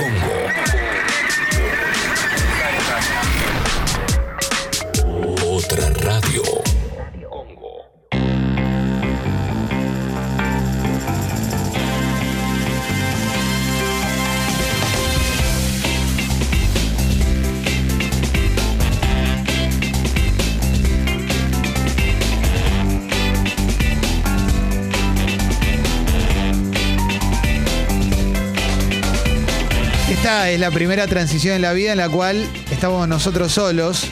Congo. 0.00 0.39
Esta 30.50 30.66
es 30.66 30.72
la 30.72 30.76
primera 30.76 31.06
transición 31.06 31.54
en 31.54 31.62
la 31.62 31.72
vida 31.72 31.92
en 31.92 31.98
la 31.98 32.08
cual 32.08 32.44
estamos 32.72 33.06
nosotros 33.06 33.52
solos. 33.52 34.04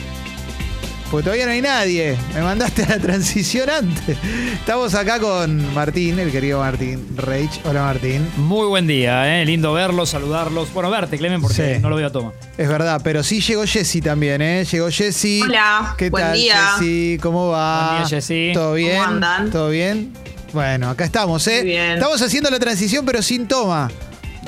Porque 1.11 1.25
todavía 1.25 1.45
no 1.45 1.51
hay 1.51 1.61
nadie. 1.61 2.15
Me 2.33 2.39
mandaste 2.41 2.83
a 2.85 2.91
la 2.91 2.97
transición 2.97 3.69
antes. 3.69 4.17
Estamos 4.53 4.95
acá 4.95 5.19
con 5.19 5.73
Martín, 5.73 6.17
el 6.17 6.31
querido 6.31 6.59
Martín 6.59 7.05
Reich. 7.17 7.59
Hola 7.65 7.81
Martín. 7.81 8.25
Muy 8.37 8.67
buen 8.67 8.87
día, 8.87 9.41
¿eh? 9.41 9.45
lindo 9.45 9.73
verlos, 9.73 10.11
saludarlos. 10.11 10.71
Bueno, 10.73 10.89
verte, 10.89 11.17
Clemen, 11.17 11.41
porque 11.41 11.75
Sí. 11.75 11.81
no 11.81 11.89
lo 11.89 11.97
veo 11.97 12.07
a 12.07 12.11
toma. 12.13 12.31
Es 12.57 12.69
verdad, 12.69 13.01
pero 13.03 13.21
sí 13.21 13.41
llegó 13.41 13.65
Jessy 13.65 13.99
también, 13.99 14.41
¿eh? 14.41 14.63
Llegó 14.63 14.89
Jessy. 14.89 15.41
Hola, 15.41 15.93
¿Qué 15.97 16.09
buen 16.09 16.23
tal, 16.23 16.33
día. 16.37 16.55
Jessy? 16.79 17.17
¿Cómo 17.21 17.49
va? 17.49 17.89
Buen 17.89 17.97
día, 18.07 18.07
Jessy. 18.07 18.51
¿Todo 18.53 18.75
bien? 18.75 18.91
¿Cómo 18.95 19.03
andan? 19.09 19.51
¿Todo 19.51 19.69
bien? 19.71 20.13
Bueno, 20.53 20.89
acá 20.89 21.03
estamos, 21.03 21.45
¿eh? 21.49 21.57
Muy 21.63 21.71
bien. 21.71 21.91
Estamos 21.95 22.21
haciendo 22.21 22.49
la 22.49 22.59
transición, 22.59 23.05
pero 23.05 23.21
sin 23.21 23.45
toma. 23.45 23.91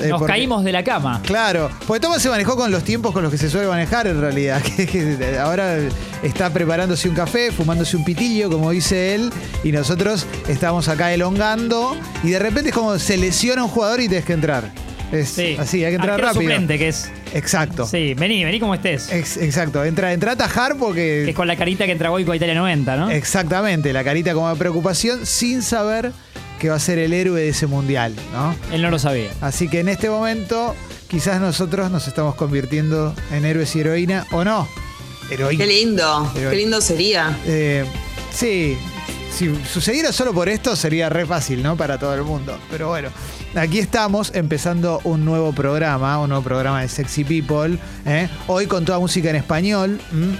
Eh, 0.00 0.08
Nos 0.08 0.18
porque- 0.20 0.32
caímos 0.32 0.64
de 0.64 0.72
la 0.72 0.82
cama. 0.82 1.20
Claro, 1.24 1.70
porque 1.86 2.00
Toma 2.00 2.18
se 2.18 2.28
manejó 2.28 2.56
con 2.56 2.70
los 2.70 2.82
tiempos 2.84 3.12
con 3.12 3.22
los 3.22 3.30
que 3.30 3.38
se 3.38 3.48
suele 3.50 3.68
manejar 3.68 4.06
en 4.06 4.20
realidad. 4.20 4.60
Que, 4.76 4.86
que 4.86 5.38
ahora 5.38 5.76
está 6.22 6.50
preparándose 6.50 7.08
un 7.08 7.14
café, 7.14 7.52
fumándose 7.52 7.96
un 7.96 8.04
pitillo, 8.04 8.50
como 8.50 8.70
dice 8.70 9.14
él, 9.14 9.30
y 9.64 9.72
nosotros 9.72 10.26
estamos 10.48 10.88
acá 10.88 11.12
elongando, 11.12 11.96
y 12.24 12.30
de 12.30 12.38
repente 12.38 12.70
es 12.70 12.74
como 12.74 12.98
se 12.98 13.16
lesiona 13.16 13.62
un 13.64 13.70
jugador 13.70 14.00
y 14.00 14.08
tienes 14.08 14.24
que 14.24 14.32
entrar. 14.32 14.70
Es 15.12 15.28
Sí. 15.28 15.56
así, 15.60 15.84
hay 15.84 15.90
que 15.90 15.96
entrar 15.96 16.12
Arquero 16.12 16.28
rápido. 16.28 16.42
suplente, 16.42 16.78
que 16.78 16.88
es. 16.88 17.10
Exacto. 17.34 17.86
Sí, 17.86 18.14
vení, 18.14 18.44
vení 18.44 18.58
como 18.60 18.74
estés. 18.74 19.12
Ex- 19.12 19.36
exacto. 19.36 19.84
Entra, 19.84 20.12
entra 20.14 20.32
a 20.32 20.36
tajar 20.36 20.72
Que 20.72 20.78
porque. 20.78 21.28
es 21.28 21.34
con 21.34 21.46
la 21.46 21.56
carita 21.56 21.84
que 21.84 21.92
entra 21.92 22.08
Goico 22.08 22.32
a 22.32 22.36
Italia 22.36 22.54
90, 22.54 22.96
¿no? 22.96 23.10
Exactamente, 23.10 23.92
la 23.92 24.04
carita 24.04 24.32
como 24.32 24.48
de 24.48 24.56
preocupación, 24.56 25.26
sin 25.26 25.60
saber 25.62 26.12
que 26.62 26.68
va 26.68 26.76
a 26.76 26.78
ser 26.78 27.00
el 27.00 27.12
héroe 27.12 27.40
de 27.40 27.48
ese 27.48 27.66
mundial, 27.66 28.14
¿no? 28.32 28.54
Él 28.70 28.82
no 28.82 28.90
lo 28.92 29.00
sabía. 29.00 29.32
Así 29.40 29.68
que 29.68 29.80
en 29.80 29.88
este 29.88 30.08
momento, 30.08 30.76
quizás 31.08 31.40
nosotros 31.40 31.90
nos 31.90 32.06
estamos 32.06 32.36
convirtiendo 32.36 33.12
en 33.32 33.44
héroes 33.44 33.74
y 33.74 33.80
heroína, 33.80 34.28
o 34.30 34.44
no. 34.44 34.68
Heroína. 35.28 35.64
Qué 35.64 35.68
lindo, 35.68 36.30
qué 36.32 36.54
lindo 36.54 36.80
sería. 36.80 37.36
Eh, 37.46 37.84
sí, 38.32 38.78
si 39.36 39.52
sucediera 39.64 40.12
solo 40.12 40.32
por 40.32 40.48
esto 40.48 40.76
sería 40.76 41.08
re 41.08 41.26
fácil, 41.26 41.64
¿no? 41.64 41.76
Para 41.76 41.98
todo 41.98 42.14
el 42.14 42.22
mundo. 42.22 42.56
Pero 42.70 42.86
bueno, 42.86 43.08
aquí 43.56 43.80
estamos 43.80 44.30
empezando 44.32 45.00
un 45.02 45.24
nuevo 45.24 45.52
programa, 45.52 46.20
un 46.20 46.28
nuevo 46.28 46.44
programa 46.44 46.82
de 46.82 46.88
Sexy 46.88 47.24
People. 47.24 47.76
¿eh? 48.06 48.28
Hoy 48.46 48.66
con 48.66 48.84
toda 48.84 49.00
música 49.00 49.30
en 49.30 49.34
español. 49.36 50.00
¿m? 50.12 50.36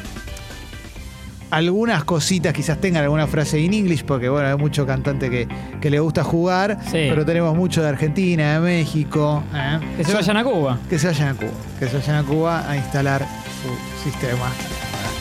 Algunas 1.53 2.03
cositas, 2.05 2.53
quizás 2.55 2.81
tengan 2.81 3.03
alguna 3.05 3.27
frase 3.27 3.63
en 3.63 3.75
inglés, 3.75 4.03
porque 4.03 4.29
bueno, 4.29 4.49
hay 4.49 4.57
mucho 4.57 4.87
cantante 4.87 5.29
que, 5.29 5.47
que 5.81 5.91
le 5.91 6.01
gusta 6.01 6.25
jugar, 6.25 6.79
Sí. 6.87 6.93
pero 7.11 7.27
tenemos 7.27 7.55
mucho 7.55 7.83
de 7.83 7.91
Argentina, 7.91 8.55
de 8.55 8.61
México. 8.61 9.45
¿eh? 9.55 9.79
Que 9.99 10.05
se 10.05 10.15
vayan 10.15 10.39
a 10.39 10.45
Cuba. 10.45 10.79
que 10.89 10.99
se 10.99 11.09
vayan 11.09 11.29
a 11.29 11.35
Cuba, 11.35 11.51
que 11.79 11.89
se 11.89 11.97
vayan 11.99 12.17
a 12.17 12.23
Cuba 12.25 12.69
a 12.71 12.77
instalar 12.77 13.27
su 13.63 14.03
sistema 14.11 14.51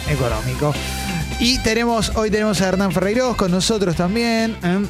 económico. 0.10 0.74
Y 1.40 1.60
tenemos, 1.64 2.16
hoy 2.16 2.30
tenemos 2.32 2.62
a 2.62 2.68
Hernán 2.70 2.92
Ferreiros 2.94 3.36
con 3.36 3.52
nosotros 3.52 3.96
también. 3.96 4.56
¿eh? 4.64 4.86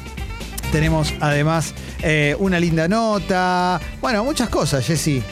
Tenemos 0.70 1.12
además 1.20 1.74
eh, 2.02 2.36
una 2.38 2.60
linda 2.60 2.86
nota. 2.88 3.80
Bueno, 4.00 4.22
muchas 4.24 4.48
cosas, 4.48 4.86
Jessy. 4.86 5.22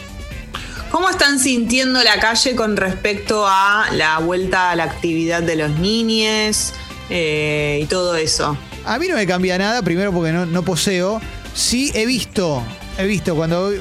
¿Cómo 0.90 1.08
están 1.08 1.38
sintiendo 1.38 2.02
la 2.02 2.18
calle 2.18 2.56
con 2.56 2.76
respecto 2.76 3.46
a 3.46 3.86
la 3.92 4.18
vuelta 4.18 4.70
a 4.70 4.76
la 4.76 4.84
actividad 4.84 5.42
de 5.42 5.54
los 5.56 5.70
niños 5.78 6.72
eh, 7.10 7.80
y 7.82 7.86
todo 7.86 8.16
eso? 8.16 8.56
A 8.84 8.98
mí 8.98 9.06
no 9.08 9.14
me 9.14 9.26
cambia 9.26 9.56
nada, 9.56 9.82
primero 9.82 10.12
porque 10.12 10.32
no, 10.32 10.46
no 10.46 10.62
poseo. 10.64 11.20
Sí 11.54 11.92
he 11.94 12.06
visto, 12.06 12.62
he 12.98 13.06
visto 13.06 13.36
cuando 13.36 13.72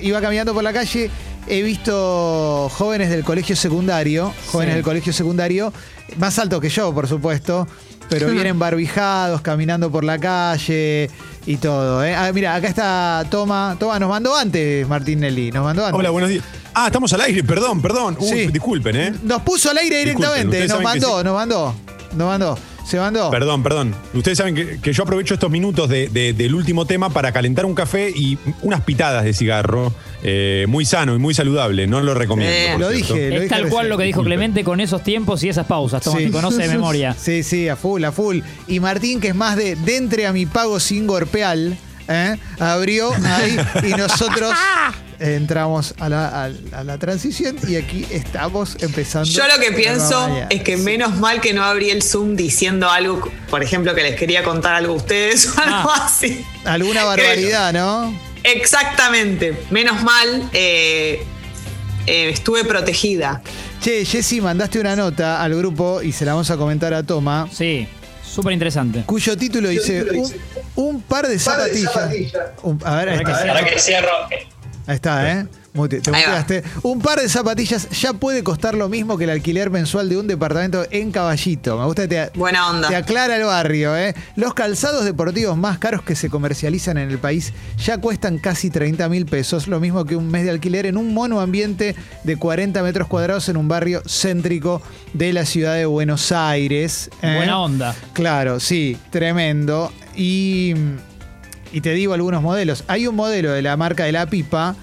iba 0.00 0.20
caminando 0.20 0.54
por 0.54 0.62
la 0.62 0.72
calle, 0.72 1.10
he 1.46 1.62
visto 1.62 2.70
jóvenes 2.74 3.10
del 3.10 3.22
colegio 3.24 3.54
secundario, 3.54 4.32
jóvenes 4.50 4.72
Sí. 4.72 4.76
del 4.76 4.84
colegio 4.84 5.12
secundario, 5.12 5.72
más 6.16 6.38
altos 6.38 6.60
que 6.60 6.68
yo, 6.70 6.94
por 6.94 7.06
supuesto, 7.06 7.68
pero 8.08 8.28
vienen 8.30 8.58
barbijados, 8.58 9.40
caminando 9.40 9.90
por 9.90 10.04
la 10.04 10.18
calle 10.18 11.10
y 11.46 11.56
todo. 11.56 12.04
¿eh? 12.04 12.14
Ah, 12.14 12.30
mira, 12.32 12.54
acá 12.54 12.68
está 12.68 13.24
Toma. 13.30 13.76
Toma, 13.78 13.98
nos 13.98 14.08
mandó 14.08 14.36
antes 14.36 14.86
Martín 14.88 15.20
Nelly, 15.20 15.50
nos 15.52 15.64
mandó 15.64 15.84
antes. 15.84 15.98
Hola, 15.98 16.10
buenos 16.10 16.30
días. 16.30 16.44
Ah, 16.74 16.86
estamos 16.86 17.12
al 17.12 17.20
aire, 17.22 17.42
perdón, 17.42 17.80
perdón. 17.80 18.16
Uy, 18.20 18.28
Sí. 18.28 18.46
Disculpen, 18.48 18.96
¿eh? 18.96 19.14
Nos 19.22 19.42
puso 19.42 19.70
al 19.70 19.78
aire 19.78 20.04
Disculpen, 20.04 20.16
directamente, 20.20 20.46
ustedes 20.48 20.68
nos 20.68 20.82
saben 20.82 21.00
que 21.00 21.06
mandó, 21.06 21.18
sí. 21.18 21.24
nos 21.24 21.34
mandó, 21.34 21.74
nos 22.16 22.26
mandó. 22.26 22.58
Se 22.86 22.98
mandó. 23.00 23.30
Perdón, 23.32 23.62
perdón. 23.64 23.94
Ustedes 24.14 24.38
saben 24.38 24.54
que, 24.54 24.78
que 24.80 24.92
yo 24.92 25.02
aprovecho 25.02 25.34
estos 25.34 25.50
minutos 25.50 25.88
de- 25.88 26.08
de- 26.08 26.32
del 26.32 26.54
último 26.54 26.86
tema 26.86 27.10
para 27.10 27.32
calentar 27.32 27.66
un 27.66 27.74
café 27.74 28.10
y 28.14 28.38
unas 28.62 28.82
pitadas 28.82 29.24
de 29.24 29.32
cigarro. 29.34 29.92
eh, 30.22 30.64
muy 30.68 30.84
sano 30.84 31.14
y 31.14 31.18
muy 31.18 31.34
saludable. 31.34 31.86
No 31.86 32.00
lo 32.00 32.14
recomiendo. 32.14 32.52
Eh, 32.56 32.68
por 32.72 32.80
lo 32.80 32.90
cierto. 32.90 33.14
dije, 33.14 33.28
lo 33.30 33.34
Es 33.36 33.42
dije 33.42 33.54
tal 33.54 33.68
cual 33.68 33.84
recién. 33.86 33.88
lo 33.90 33.98
que 33.98 34.04
dijo 34.04 34.20
Disculpe. 34.20 34.28
Clemente 34.28 34.64
con 34.64 34.80
esos 34.80 35.02
tiempos 35.04 35.42
y 35.44 35.48
esas 35.48 35.66
pausas. 35.66 36.02
Toma, 36.02 36.18
te 36.18 36.30
conoce 36.30 36.62
de 36.62 36.68
memoria. 36.68 37.14
Sí, 37.18 37.42
sí, 37.42 37.68
a 37.68 37.76
full, 37.76 38.02
a 38.04 38.12
full. 38.12 38.38
Y 38.66 38.80
Martín, 38.80 39.20
que 39.20 39.28
es 39.28 39.34
más 39.34 39.56
de, 39.56 39.76
de 39.76 39.96
entre 39.96 40.26
a 40.26 40.32
mi 40.32 40.46
pago 40.46 40.80
sin 40.80 41.06
gorpeal, 41.06 41.76
¿eh? 42.08 42.36
abrió 42.58 43.10
ahí 43.24 43.56
y 43.84 43.90
nosotros 43.94 44.52
entramos 45.18 45.94
a 45.98 46.08
la, 46.08 46.44
a- 46.44 46.50
a 46.78 46.84
la 46.84 46.98
transición 46.98 47.56
y 47.66 47.76
aquí 47.76 48.06
estamos 48.10 48.76
empezando. 48.80 49.28
Yo 49.28 49.44
lo 49.46 49.58
que 49.60 49.72
pienso 49.72 50.28
es 50.50 50.62
que 50.62 50.76
menos 50.76 51.16
mal 51.16 51.40
que 51.40 51.52
no 51.52 51.64
abrí 51.64 51.90
el 51.90 52.02
Zoom 52.02 52.36
diciendo 52.36 52.90
algo, 52.90 53.30
por 53.50 53.62
ejemplo, 53.62 53.94
que 53.94 54.02
les 54.02 54.16
quería 54.16 54.42
contar 54.42 54.74
algo 54.74 54.94
a 54.94 54.96
ustedes 54.96 55.46
o 55.56 55.60
algo 55.60 55.90
Ah. 55.90 56.06
así. 56.06 56.44
Alguna 56.64 57.04
barbaridad, 57.04 57.72
¿no? 57.72 58.12
Exactamente. 58.44 59.56
Menos 59.70 60.02
mal 60.02 60.48
eh, 60.52 61.22
eh, 62.06 62.28
estuve 62.30 62.64
protegida. 62.64 63.42
Che, 63.80 64.04
Jessy, 64.04 64.40
mandaste 64.40 64.80
una 64.80 64.96
nota 64.96 65.42
al 65.42 65.54
grupo 65.54 66.02
y 66.02 66.12
se 66.12 66.24
la 66.24 66.32
vamos 66.32 66.50
a 66.50 66.56
comentar 66.56 66.92
a 66.94 67.02
Toma, 67.02 67.48
Sí, 67.52 67.86
súper 68.24 68.52
interesante. 68.52 69.02
cuyo 69.06 69.36
título 69.36 69.68
dice 69.68 70.02
un, 70.12 70.32
un 70.76 71.02
par 71.02 71.26
de 71.28 71.38
zapatillas. 71.38 71.92
Un- 72.62 72.80
a 72.84 72.96
ver, 72.96 73.22
Para 73.22 73.64
que 73.64 73.78
cierro. 73.78 74.10
Ahí 74.86 74.94
está, 74.94 75.32
¿eh? 75.32 75.46
Te 75.76 76.10
muteaste. 76.10 76.64
Un 76.82 77.00
par 77.00 77.20
de 77.20 77.28
zapatillas 77.28 77.90
ya 77.90 78.14
puede 78.14 78.42
costar 78.42 78.74
lo 78.74 78.88
mismo 78.88 79.18
que 79.18 79.24
el 79.24 79.30
alquiler 79.30 79.68
mensual 79.70 80.08
de 80.08 80.16
un 80.16 80.26
departamento 80.26 80.86
en 80.90 81.12
Caballito. 81.12 81.78
Me 81.78 81.84
gusta 81.84 82.02
que 82.02 82.08
te, 82.08 82.38
Buena 82.38 82.70
onda. 82.70 82.88
te 82.88 82.96
aclara 82.96 83.36
el 83.36 83.44
barrio, 83.44 83.94
¿eh? 83.94 84.14
Los 84.36 84.54
calzados 84.54 85.04
deportivos 85.04 85.56
más 85.56 85.78
caros 85.78 86.02
que 86.02 86.16
se 86.16 86.30
comercializan 86.30 86.96
en 86.96 87.10
el 87.10 87.18
país 87.18 87.52
ya 87.76 87.98
cuestan 87.98 88.38
casi 88.38 88.70
30 88.70 89.08
mil 89.10 89.26
pesos, 89.26 89.68
lo 89.68 89.78
mismo 89.78 90.04
que 90.06 90.16
un 90.16 90.28
mes 90.30 90.44
de 90.44 90.50
alquiler 90.50 90.86
en 90.86 90.96
un 90.96 91.12
monoambiente 91.12 91.94
de 92.24 92.36
40 92.36 92.82
metros 92.82 93.06
cuadrados 93.06 93.48
en 93.50 93.58
un 93.58 93.68
barrio 93.68 94.02
céntrico 94.06 94.80
de 95.12 95.32
la 95.34 95.44
ciudad 95.44 95.74
de 95.74 95.84
Buenos 95.84 96.32
Aires. 96.32 97.10
¿eh? 97.20 97.34
Buena 97.36 97.60
onda. 97.60 97.94
Claro, 98.14 98.60
sí, 98.60 98.96
tremendo. 99.10 99.92
Y, 100.16 100.74
y 101.72 101.80
te 101.80 101.92
digo 101.92 102.14
algunos 102.14 102.42
modelos. 102.42 102.84
Hay 102.88 103.06
un 103.06 103.16
modelo 103.16 103.50
de 103.52 103.62
la 103.62 103.76
marca 103.76 104.04
de 104.04 104.12
la 104.12 104.26
pipa, 104.26 104.76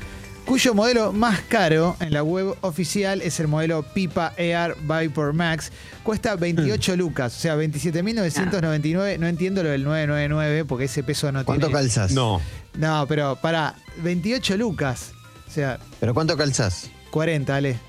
cuyo 0.46 0.74
modelo 0.74 1.14
más 1.14 1.40
caro 1.42 1.96
en 2.00 2.12
la 2.14 2.22
web 2.24 2.56
oficial 2.62 3.22
es 3.22 3.40
el 3.40 3.48
modelo 3.48 3.84
Pipa 3.94 4.34
Air 4.38 4.76
Viper 4.82 5.32
Max. 5.34 5.72
Cuesta 6.04 6.36
28 6.36 6.98
lucas, 6.98 7.36
o 7.36 7.40
sea, 7.40 7.56
27.999. 7.56 9.18
No 9.20 9.28
entiendo 9.28 9.64
lo 9.64 9.70
del 9.70 9.84
999 9.84 10.66
porque 10.66 10.86
ese 10.86 11.04
peso 11.04 11.32
no 11.32 11.46
¿Cuánto 11.46 11.68
tiene. 11.68 11.80
calzas? 11.82 12.12
No. 12.12 12.42
No, 12.78 13.06
pero 13.08 13.38
para 13.42 13.76
28 14.04 14.58
lucas. 14.58 15.12
O 15.48 15.52
sea, 15.52 15.80
¿Pero 16.00 16.14
cuánto 16.14 16.36
calzas? 16.36 16.90
40, 17.12 17.56
Ale. 17.56 17.80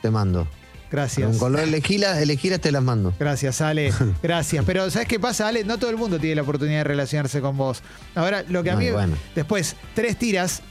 Te 0.00 0.10
mando. 0.10 0.46
Gracias. 0.94 1.28
Con 1.28 1.38
color 1.38 1.62
elegilas, 1.62 2.18
elegilas 2.18 2.60
te 2.60 2.70
las 2.70 2.80
mando. 2.80 3.12
Gracias, 3.18 3.60
Ale. 3.60 3.92
Gracias. 4.22 4.64
Pero 4.64 4.88
¿sabes 4.92 5.08
qué 5.08 5.18
pasa, 5.18 5.48
Ale? 5.48 5.64
No 5.64 5.76
todo 5.76 5.90
el 5.90 5.96
mundo 5.96 6.20
tiene 6.20 6.36
la 6.36 6.42
oportunidad 6.42 6.78
de 6.78 6.84
relacionarse 6.84 7.40
con 7.40 7.56
vos. 7.56 7.82
Ahora, 8.14 8.44
lo 8.48 8.62
que 8.62 8.70
a 8.70 8.76
mí... 8.76 8.88
bueno. 8.90 9.16
Después, 9.34 9.74
tres 9.96 10.16
tiras. 10.16 10.62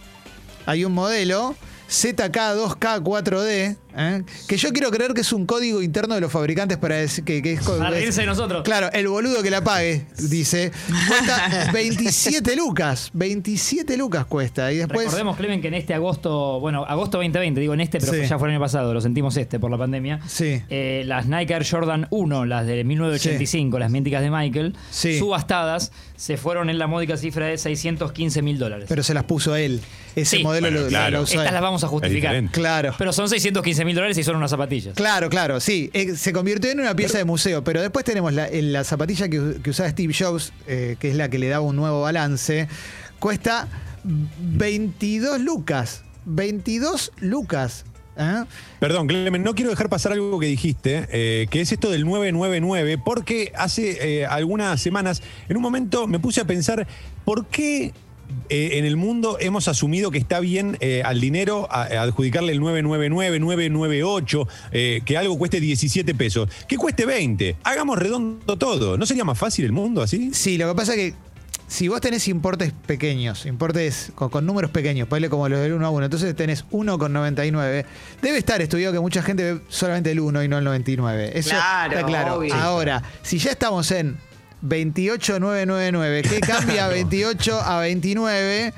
Hay 0.66 0.86
un 0.86 0.94
modelo, 0.94 1.58
ZK2K4D, 1.90 3.75
¿eh? 3.98 4.24
que 4.48 4.57
yo 4.57 4.72
quiero 4.72 4.92
creer 4.92 5.13
que 5.13 5.22
es 5.22 5.34
un 5.34 5.45
código 5.45 5.81
interno 5.81 6.16
de 6.16 6.22
los 6.22 6.31
fabricantes 6.31 6.78
para 6.78 6.95
decir 6.95 7.24
que, 7.24 7.42
que 7.42 7.54
es 7.54 7.62
Para 7.62 7.90
reírse 7.90 8.22
de 8.22 8.28
nosotros. 8.28 8.63
Claro, 8.63 8.90
el 8.94 9.07
boludo 9.07 9.42
que 9.44 9.50
la 9.50 9.63
pague, 9.63 10.06
dice. 10.30 10.72
Cuesta 11.07 11.69
27 11.74 12.56
lucas. 12.56 13.10
27 13.13 13.98
lucas 13.98 14.25
cuesta. 14.25 14.72
Y 14.72 14.78
después. 14.78 15.06
Recordemos, 15.06 15.38
Clemen, 15.38 15.62
que 15.62 15.68
en 15.69 15.74
este 15.75 15.94
agosto, 15.94 16.60
bueno, 16.60 16.86
agosto 16.86 17.18
2020, 17.18 17.60
digo 17.60 17.74
en 17.74 17.81
este, 17.81 18.00
pero 18.00 18.13
Sí. 18.13 18.22
ya 18.28 18.38
fue 18.40 18.48
el 18.50 18.54
año 18.56 18.62
pasado, 18.62 18.94
lo 18.94 19.01
sentimos 19.01 19.36
este 19.38 19.60
por 19.60 19.72
la 19.72 19.78
pandemia. 19.78 20.19
Sí. 20.28 20.62
Eh, 20.69 21.04
las 21.06 21.28
Nike 21.28 21.54
Air 21.54 21.66
Jordan 21.69 22.07
1, 22.10 22.46
las 22.46 22.66
de 22.68 22.84
1985, 22.84 23.80
las 23.80 23.92
míticas 23.92 24.22
de 24.22 24.30
Michael, 24.31 24.75
Sí. 24.92 25.18
subastadas, 25.19 25.92
se 26.16 26.38
fueron 26.38 26.69
en 26.69 26.78
la 26.80 26.88
módica 26.88 27.18
cifra 27.18 27.48
de 27.48 27.57
615 27.57 28.42
mil 28.42 28.57
dólares. 28.57 28.86
Pero 28.88 29.04
se 29.04 29.13
las 29.13 29.24
puso 29.25 29.56
él. 29.56 29.81
Ese 30.16 30.38
Sí. 30.38 30.44
modelo 30.44 30.68
Bueno, 30.68 30.81
lo, 30.84 30.88
claro. 30.89 31.18
lo 31.18 31.24
usó 31.24 31.34
Estas 31.34 31.48
él. 31.48 31.54
las 31.54 31.62
vamos 31.63 31.84
a 31.84 31.88
justificar. 31.88 32.44
Claro. 32.51 32.94
Pero 32.98 33.12
son 33.13 33.28
615 33.30 33.83
mil 33.86 33.96
dólares 33.96 34.18
y 34.18 34.24
son 34.24 34.36
unas 34.36 34.52
zapatillas. 34.52 34.96
Claro, 34.96 35.30
claro, 35.30 35.60
sí. 35.60 35.90
Eh, 35.94 36.16
se 36.16 36.34
convirtió 36.34 36.72
en 36.72 36.80
una 36.80 36.96
pieza 36.96 37.18
de 37.18 37.26
museo, 37.26 37.64
pero 37.64 37.82
después 37.82 38.06
tenemos 38.06 38.34
la, 38.34 38.48
en 38.48 38.74
la 38.74 38.84
zapatilla 38.84 39.30
que, 39.30 39.56
que 39.64 39.70
usaba 39.70 39.90
Steve 39.90 40.14
Jobs, 40.18 40.54
eh, 40.68 40.96
que 41.00 41.10
es 41.10 41.16
la 41.16 41.30
que 41.30 41.40
le 41.40 41.48
daba 41.50 41.66
un 41.66 41.76
nuevo 41.76 42.02
balance. 42.02 42.68
Cuesta 43.20 43.68
22 44.04 45.40
lucas. 45.42 46.04
22 46.26 47.12
lucas. 47.20 47.86
¿eh? 48.18 48.44
Perdón, 48.80 49.08
Clemen, 49.08 49.44
no 49.44 49.56
quiero 49.56 49.72
dejar 49.72 49.90
pasar 49.90 50.12
algo 50.12 50.40
que 50.40 50.48
dijiste, 50.48 51.08
eh, 51.12 51.48
que 51.50 51.62
es 51.62 51.72
esto 51.72 51.90
del 51.90 52.06
999, 52.06 52.98
porque 53.04 53.52
hace 53.56 54.22
eh, 54.22 54.26
algunas 54.26 54.82
semanas, 54.82 55.22
en 55.50 55.58
un 55.58 55.64
momento 55.64 56.08
me 56.08 56.20
puse 56.20 56.42
a 56.42 56.46
pensar, 56.46 56.88
¿por 57.26 57.46
qué 57.48 57.94
eh, 58.50 58.72
en 58.74 58.86
el 58.86 58.96
mundo 58.98 59.38
hemos 59.40 59.68
asumido 59.68 60.12
que 60.12 60.18
está 60.18 60.40
bien 60.40 60.78
eh, 60.80 61.02
al 61.06 61.20
dinero 61.22 61.68
a- 61.72 61.84
a 61.84 62.02
adjudicarle 62.04 62.52
el 62.52 62.60
999, 62.60 63.40
998, 63.40 64.48
eh, 64.72 65.02
que 65.06 65.18
algo 65.18 65.38
cueste 65.38 65.60
17 65.60 66.16
pesos? 66.16 66.50
Que 66.68 66.78
cueste 66.78 67.06
20. 67.06 67.56
Hagamos 67.64 67.98
redondo 68.00 68.58
todo. 68.58 68.98
¿No 68.98 69.06
sería 69.06 69.24
más 69.24 69.38
fácil 69.38 69.66
el 69.66 69.72
mundo 69.72 70.02
así? 70.02 70.32
Sí, 70.34 70.58
lo 70.58 70.68
que 70.70 70.76
pasa 70.76 70.94
es 70.94 70.98
que 70.98 71.14
si 71.68 71.88
vos 71.88 72.02
tenés 72.02 72.28
importes 72.28 72.72
pequeños, 72.86 73.46
importes 73.48 74.12
con, 74.14 74.30
con 74.30 74.46
números 74.46 74.70
pequeños, 74.70 75.08
ponle 75.08 75.30
como 75.30 75.50
los 75.50 75.60
del 75.60 75.74
1 75.74 75.86
a 75.86 75.90
1, 75.90 76.06
entonces 76.06 76.36
tenés 76.36 76.66
1,99, 76.70 77.86
debe 78.22 78.38
estar 78.38 78.62
estudiado 78.62 78.94
que 78.94 79.00
mucha 79.00 79.24
gente 79.24 79.54
ve 79.54 79.62
solamente 79.70 80.12
el 80.12 80.20
1 80.20 80.44
y 80.44 80.48
no 80.48 80.58
el 80.60 80.64
99. 80.66 81.32
Eso 81.34 81.50
Claro, 81.52 81.94
está 81.96 82.06
claro. 82.08 82.36
obvio. 82.36 82.54
Ahora, 82.54 83.02
si 83.24 83.38
ya 83.40 83.52
estamos 83.52 83.90
en 83.92 84.18
28,999, 84.63 86.21
¿qué 86.24 86.39
cambia 86.42 86.88
28 86.88 87.60
a 87.62 87.80
29? 87.80 88.74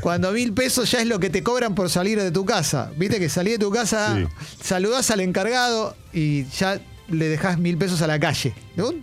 Cuando 0.00 0.32
mil 0.32 0.52
pesos 0.52 0.90
ya 0.90 1.00
es 1.00 1.06
lo 1.06 1.18
que 1.20 1.30
te 1.30 1.42
cobran 1.42 1.74
por 1.74 1.90
salir 1.90 2.20
de 2.20 2.30
tu 2.30 2.44
casa. 2.44 2.90
Viste 2.96 3.18
que 3.18 3.28
salí 3.28 3.50
de 3.52 3.58
tu 3.58 3.70
casa, 3.70 4.16
Sí. 4.16 4.26
saludás 4.62 5.10
al 5.10 5.20
encargado 5.20 5.96
y 6.12 6.44
ya 6.46 6.80
le 7.08 7.28
dejás 7.28 7.58
mil 7.58 7.76
pesos 7.76 8.00
a 8.02 8.06
la 8.06 8.18
calle. 8.18 8.54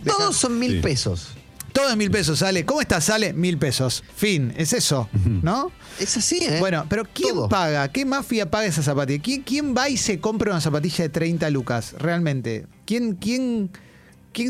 Todos 0.04 0.36
son 0.36 0.58
mil 0.58 0.72
Sí. 0.76 0.78
pesos. 0.80 1.28
todo 1.72 1.88
es 1.88 1.96
mil 1.96 2.10
pesos, 2.10 2.40
sale. 2.40 2.66
¿Cómo 2.66 2.82
estás, 2.82 3.04
sale? 3.04 3.32
Mil 3.32 3.56
pesos. 3.56 4.04
Fin, 4.14 4.52
es 4.58 4.74
eso, 4.74 5.08
¿no? 5.42 5.72
Es 5.98 6.14
así, 6.18 6.44
¿eh? 6.44 6.58
Bueno, 6.60 6.84
pero 6.86 7.04
¿quién 7.14 7.30
Todo. 7.34 7.48
paga? 7.48 7.88
¿Qué 7.90 8.04
mafia 8.04 8.50
paga 8.50 8.66
esa 8.66 8.82
zapatilla? 8.82 9.22
¿Quién, 9.22 9.40
quién 9.42 9.74
va 9.74 9.88
y 9.88 9.96
se 9.96 10.20
compra 10.20 10.50
una 10.50 10.60
zapatilla 10.60 11.04
de 11.04 11.08
30 11.08 11.48
lucas? 11.48 11.94
Realmente. 11.98 12.66
¿Quién, 12.84 13.14
quién, 13.14 13.68
quién 13.68 13.82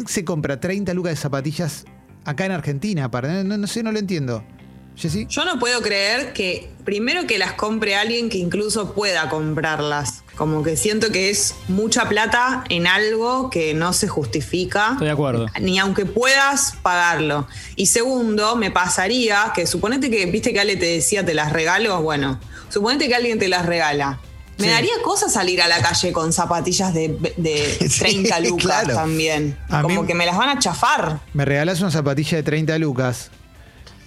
se 0.07 0.25
compra 0.25 0.61
30 0.61 0.95
lucas 0.95 1.13
de 1.13 1.17
zapatillas 1.17 1.85
acá 2.25 2.47
en 2.47 2.53
Argentina? 2.53 3.11
Para, 3.11 3.43
no, 3.45 3.57
no 3.57 3.67
sé, 3.67 3.83
no 3.83 3.93
lo 3.93 3.99
entiendo. 3.99 4.45
¿Jessy? 4.97 5.27
Yo 5.29 5.45
no 5.45 5.59
puedo 5.59 5.81
creer 5.81 6.33
que 6.33 6.69
primero 6.85 7.27
que 7.27 7.39
las 7.39 7.55
compre 7.55 7.95
alguien 7.97 8.29
que 8.29 8.39
incluso 8.39 8.95
pueda 8.95 9.29
comprarlas. 9.29 10.23
Como 10.37 10.63
que 10.63 10.77
siento 10.77 11.11
que 11.11 11.31
es 11.31 11.55
mucha 11.69 12.09
plata 12.09 12.65
en 12.69 12.87
algo 12.87 13.51
que 13.51 13.75
no 13.75 13.93
se 13.93 14.09
justifica. 14.09 14.91
Estoy 14.93 15.07
de 15.07 15.13
acuerdo. 15.13 15.47
Ni 15.61 15.79
aunque 15.79 16.05
puedas 16.05 16.75
pagarlo. 16.83 17.47
Y 17.77 17.87
segundo, 17.87 18.57
me 18.57 18.71
pasaría 18.71 19.53
que 19.55 19.67
suponete 19.67 20.11
que, 20.11 20.27
viste 20.27 20.53
que 20.53 20.61
Ale 20.61 20.77
te 20.77 20.87
decía, 20.87 21.25
te 21.25 21.35
las 21.35 21.53
regalo. 21.53 22.03
Bueno, 22.03 22.39
suponete 22.69 23.09
que 23.09 23.15
alguien 23.15 23.39
te 23.39 23.49
las 23.49 23.67
regala. 23.67 24.21
Me 24.63 24.69
Sí. 24.69 24.73
daría 24.73 24.93
cosa 25.05 25.29
salir 25.29 25.61
a 25.61 25.69
la 25.69 25.81
calle 25.83 26.13
con 26.13 26.33
zapatillas 26.33 26.95
de, 26.95 27.09
de 27.37 27.89
Sí, 27.91 27.99
30 27.99 28.41
lucas 28.41 28.63
claro. 28.65 28.95
también. 28.95 29.57
A 29.69 29.83
Como 29.83 30.03
mí- 30.03 30.07
que 30.07 30.15
me 30.15 30.25
las 30.27 30.37
van 30.37 30.49
a 30.49 30.59
chafar. 30.59 31.21
Me 31.35 31.45
regalás 31.45 31.81
una 31.81 31.91
zapatilla 31.91 32.37
de 32.39 32.43
30 32.43 32.79
lucas, 32.79 33.31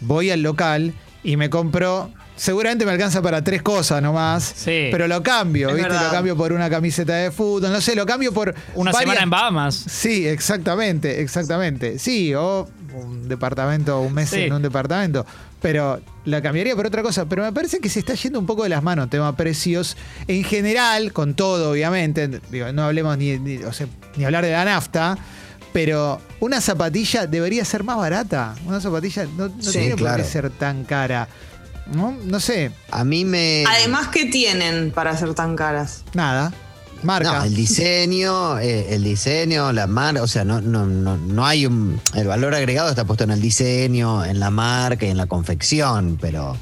voy 0.02 0.31
al 0.31 0.42
local 0.42 0.94
y 1.24 1.38
me 1.38 1.50
compro. 1.50 2.12
Seguramente 2.38 2.86
me 2.86 2.92
alcanza 2.92 3.22
para 3.22 3.42
tres 3.46 3.62
cosas 3.62 4.02
nomás. 4.02 4.44
Sí. 4.44 4.90
Pero 4.92 5.07
lo 5.07 5.24
cambio, 5.24 5.69
Es 5.69 5.75
¿viste? 5.75 5.90
verdad. 5.90 6.07
Lo 6.07 6.12
cambio 6.12 6.36
por 6.36 6.52
una 6.52 6.69
camiseta 6.69 7.13
de 7.16 7.31
fútbol, 7.31 7.72
no 7.72 7.80
sé, 7.80 7.96
lo 7.96 8.06
cambio 8.06 8.34
por. 8.34 8.54
Una 8.75 8.92
varias- 8.92 9.10
semana 9.12 9.24
en 9.24 9.30
Bahamas. 9.30 9.75
Sí, 9.88 10.28
exactamente, 10.28 11.22
exactamente. 11.22 11.98
Sí, 11.98 12.34
o 12.36 12.68
un 12.95 13.27
departamento, 13.27 14.00
un 14.01 14.13
mes 14.13 14.30
Sí. 14.30 14.42
en 14.42 14.53
un 14.53 14.62
departamento. 14.62 15.25
Pero 15.62 16.00
la 16.25 16.42
cambiaría 16.42 16.75
por 16.75 16.86
otra 16.86 17.01
cosa. 17.01 17.25
Pero 17.25 17.44
me 17.44 17.51
parece 17.51 17.80
que 17.80 17.89
se 17.89 18.00
está 18.00 18.13
yendo 18.13 18.39
un 18.39 18.45
poco 18.45 18.63
de 18.63 18.69
las 18.69 18.83
manos 18.83 19.09
tema 19.09 19.36
precios. 19.36 19.97
En 20.27 20.44
general, 20.44 21.12
con 21.13 21.33
todo, 21.33 21.71
obviamente. 21.71 22.27
Digo, 22.51 22.71
no 22.71 22.83
hablemos 22.83 23.18
ni, 23.18 23.38
ni, 23.39 23.57
o 23.57 23.74
sea, 23.74 23.88
ni 24.15 24.25
hablar 24.25 24.45
de 24.45 24.51
la 24.51 24.65
nafta. 24.65 25.18
Pero 25.74 26.21
una 26.39 26.62
zapatilla 26.62 27.27
debería 27.27 27.65
ser 27.65 27.83
más 27.83 27.97
barata. 27.97 28.56
Una 28.65 28.80
zapatilla 28.80 29.25
no, 29.38 29.50
no 29.50 29.62
Sí, 29.62 29.71
tiene 29.80 29.95
por 29.98 30.15
qué 30.15 30.24
ser 30.24 30.50
tan 30.51 30.83
cara. 30.86 31.27
¿No? 31.94 32.15
no 32.24 32.39
sé, 32.39 32.71
A 32.89 33.03
mí 33.03 33.25
me. 33.25 33.63
Además, 33.68 34.07
¿qué 34.07 34.25
tienen 34.25 34.91
para 34.91 35.15
ser 35.18 35.33
tan 35.36 35.56
caras? 35.56 36.03
nada. 36.13 36.51
Marca. 37.06 37.40
No, 37.40 37.46
el 37.46 37.56
diseño, 37.56 38.60
eh, 38.60 38.94
el 38.96 39.04
diseño, 39.04 39.72
la 39.72 39.88
marca, 39.88 40.22
o 40.24 40.28
sea, 40.28 40.44
no, 40.44 40.60
no, 40.62 40.86
no, 40.86 41.18
no 41.18 41.46
hay 41.46 41.66
un. 41.66 42.00
El 42.13 42.28
valor 42.28 42.54
agregado 42.56 42.90
está 42.90 43.06
puesto 43.06 43.24
en 43.24 43.31
el 43.31 43.42
diseño, 43.42 44.25
en 44.25 44.40
la 44.40 44.50
marca 44.50 45.06
y 45.06 45.10
en 45.10 45.18
la 45.18 45.28
confección, 45.28 46.18
pero 46.19 46.57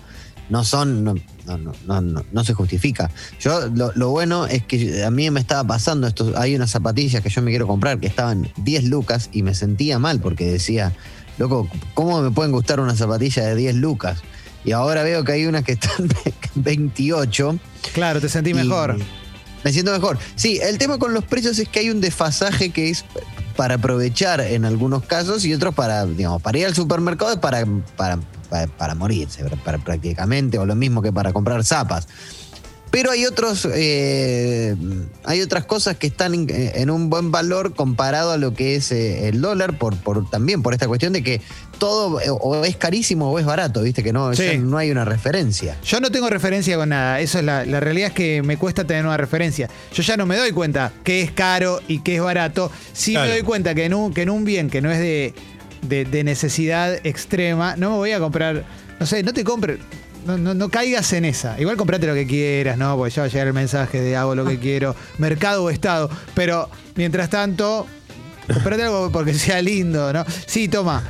no 0.49 0.63
son. 0.63 1.03
No, 1.03 1.13
no, 1.45 1.57
no, 1.57 1.73
no, 1.87 2.01
no- 2.01 2.25
no 2.31 2.43
se 2.43 2.53
justifica. 2.53 3.09
Yo, 3.39 3.67
lo, 3.69 3.91
lo 3.95 4.09
bueno 4.09 4.45
es 4.45 4.63
que 4.63 5.03
a 5.03 5.09
mí 5.11 5.29
me 5.31 5.39
estaba 5.39 5.63
pasando 5.65 6.07
esto. 6.07 6.33
Hay 6.37 6.55
unas 6.55 6.69
zapatillas 6.71 7.21
que 7.23 7.29
yo 7.29 7.41
me 7.41 7.49
quiero 7.51 7.67
comprar 7.67 7.99
que 7.99 8.07
estaban 8.07 8.49
10 8.57 8.85
lucas 8.85 9.29
y 9.33 9.41
me 9.43 9.55
sentía 9.55 9.99
mal 9.99 10.19
porque 10.19 10.45
decía, 10.51 10.93
loco, 11.37 11.67
¿cómo 11.93 12.21
me 12.21 12.31
pueden 12.31 12.51
gustar 12.51 12.79
una 12.79 12.95
zapatilla 12.95 13.43
de 13.45 13.55
10 13.55 13.75
lucas? 13.75 14.19
Y 14.65 14.71
ahora 14.71 15.03
veo 15.03 15.25
que 15.25 15.33
hay 15.33 15.45
unas 15.45 15.63
que 15.65 15.73
están 15.73 16.07
28. 16.55 17.59
Claro, 17.93 18.21
te 18.21 18.29
sentí 18.29 18.51
Y 18.51 18.53
mejor. 18.53 18.97
Me 19.63 19.71
siento 19.71 19.91
mejor. 19.91 20.17
Sí, 20.35 20.59
el 20.61 20.77
tema 20.77 20.97
con 20.97 21.13
los 21.13 21.23
precios 21.23 21.57
es 21.59 21.69
que 21.69 21.79
hay 21.79 21.89
un 21.89 22.01
desfasaje 22.01 22.71
que 22.71 22.89
es 22.89 23.05
para 23.55 23.75
aprovechar 23.75 24.41
en 24.41 24.65
algunos 24.65 25.03
casos 25.03 25.45
y 25.45 25.53
otros 25.53 25.75
para, 25.75 26.05
digamos, 26.05 26.41
para 26.41 26.57
ir 26.57 26.65
al 26.65 26.75
supermercado 26.75 27.33
es 27.33 27.39
para, 27.39 27.65
para, 27.95 28.19
para, 28.77 28.95
morirse, 28.95 29.43
para, 29.63 29.77
prácticamente, 29.77 30.57
o 30.57 30.65
lo 30.65 30.75
mismo 30.75 31.01
que 31.01 31.11
para 31.11 31.31
comprar 31.33 31.63
zapas. 31.63 32.07
Pero 32.93 33.09
hay 33.09 33.25
otros, 33.25 33.67
eh, 33.73 34.75
hay 35.23 35.41
otras 35.41 35.65
cosas 35.65 35.97
que 35.97 36.05
están 36.05 36.35
en, 36.35 36.45
en 36.51 36.91
un 36.91 37.09
buen 37.09 37.31
valor 37.31 37.73
comparado 37.73 38.29
a 38.31 38.37
lo 38.37 38.53
que 38.53 38.75
es 38.75 38.91
eh, 38.91 39.29
el 39.29 39.41
dólar, 39.41 39.79
por, 39.79 39.97
por 39.97 40.29
también 40.29 40.61
por 40.61 40.73
esta 40.73 40.87
cuestión 40.87 41.11
de 41.11 41.23
que 41.23 41.41
todo 41.79 42.21
eh, 42.21 42.25
o 42.29 42.63
es 42.63 42.75
carísimo 42.77 43.31
o 43.31 43.39
es 43.39 43.45
barato, 43.47 43.81
viste 43.81 44.03
que 44.03 44.13
no, 44.13 44.31
Sí. 44.35 44.43
ya 44.45 44.57
no 44.59 44.77
hay 44.77 44.91
una 44.91 45.05
referencia. 45.05 45.75
Yo 45.83 45.99
no 46.01 46.11
tengo 46.11 46.29
referencia 46.29 46.77
con 46.77 46.89
nada. 46.89 47.19
Eso 47.19 47.39
es 47.39 47.43
la, 47.45 47.65
la 47.65 47.79
realidad 47.79 48.09
es 48.09 48.13
que 48.13 48.43
me 48.43 48.57
cuesta 48.57 48.85
tener 48.85 49.03
una 49.03 49.17
referencia. 49.17 49.67
Yo 49.91 50.03
ya 50.03 50.15
no 50.15 50.27
me 50.27 50.37
doy 50.37 50.51
cuenta 50.51 50.93
qué 51.03 51.23
es 51.23 51.31
caro 51.31 51.81
y 51.87 52.01
qué 52.03 52.17
es 52.17 52.21
barato. 52.21 52.71
Sí 52.93 53.13
Claro. 53.13 53.27
me 53.29 53.33
doy 53.33 53.41
cuenta 53.43 53.73
que 53.73 53.85
en 53.85 53.95
un, 53.95 54.13
que 54.13 54.21
en 54.21 54.29
un 54.29 54.45
bien 54.45 54.69
que 54.69 54.81
no 54.83 54.91
es 54.91 54.99
de, 54.99 55.33
de- 55.81 56.05
de 56.05 56.23
necesidad 56.23 56.93
extrema, 57.03 57.75
no 57.75 57.89
me 57.89 57.95
voy 57.97 58.11
a 58.11 58.19
comprar. 58.19 58.65
No 58.99 59.07
sé, 59.07 59.23
no 59.23 59.33
te 59.33 59.43
compres. 59.43 59.79
No, 60.25 60.37
no, 60.37 60.69
caigas 60.69 61.11
en 61.13 61.25
esa. 61.25 61.59
Igual 61.59 61.75
comprate 61.77 62.07
lo 62.07 62.13
que 62.13 62.25
quieras, 62.25 62.77
¿no? 62.77 62.95
Porque 62.95 63.13
ya 63.13 63.23
va 63.23 63.25
a 63.27 63.29
llegar 63.29 63.47
el 63.47 63.53
mensaje 63.53 63.99
de 64.01 64.15
hago 64.15 64.35
lo 64.35 64.45
que 64.45 64.57
quiero, 64.59 64.95
mercado 65.17 65.63
o 65.65 65.69
estado. 65.69 66.09
Pero 66.33 66.69
mientras 66.95 67.29
tanto, 67.29 67.85
comprate 68.51 68.83
algo 68.83 69.11
porque 69.11 69.33
sea 69.33 69.61
lindo, 69.61 70.13
¿no? 70.13 70.23
Sí, 70.45 70.67
toma. 70.69 71.03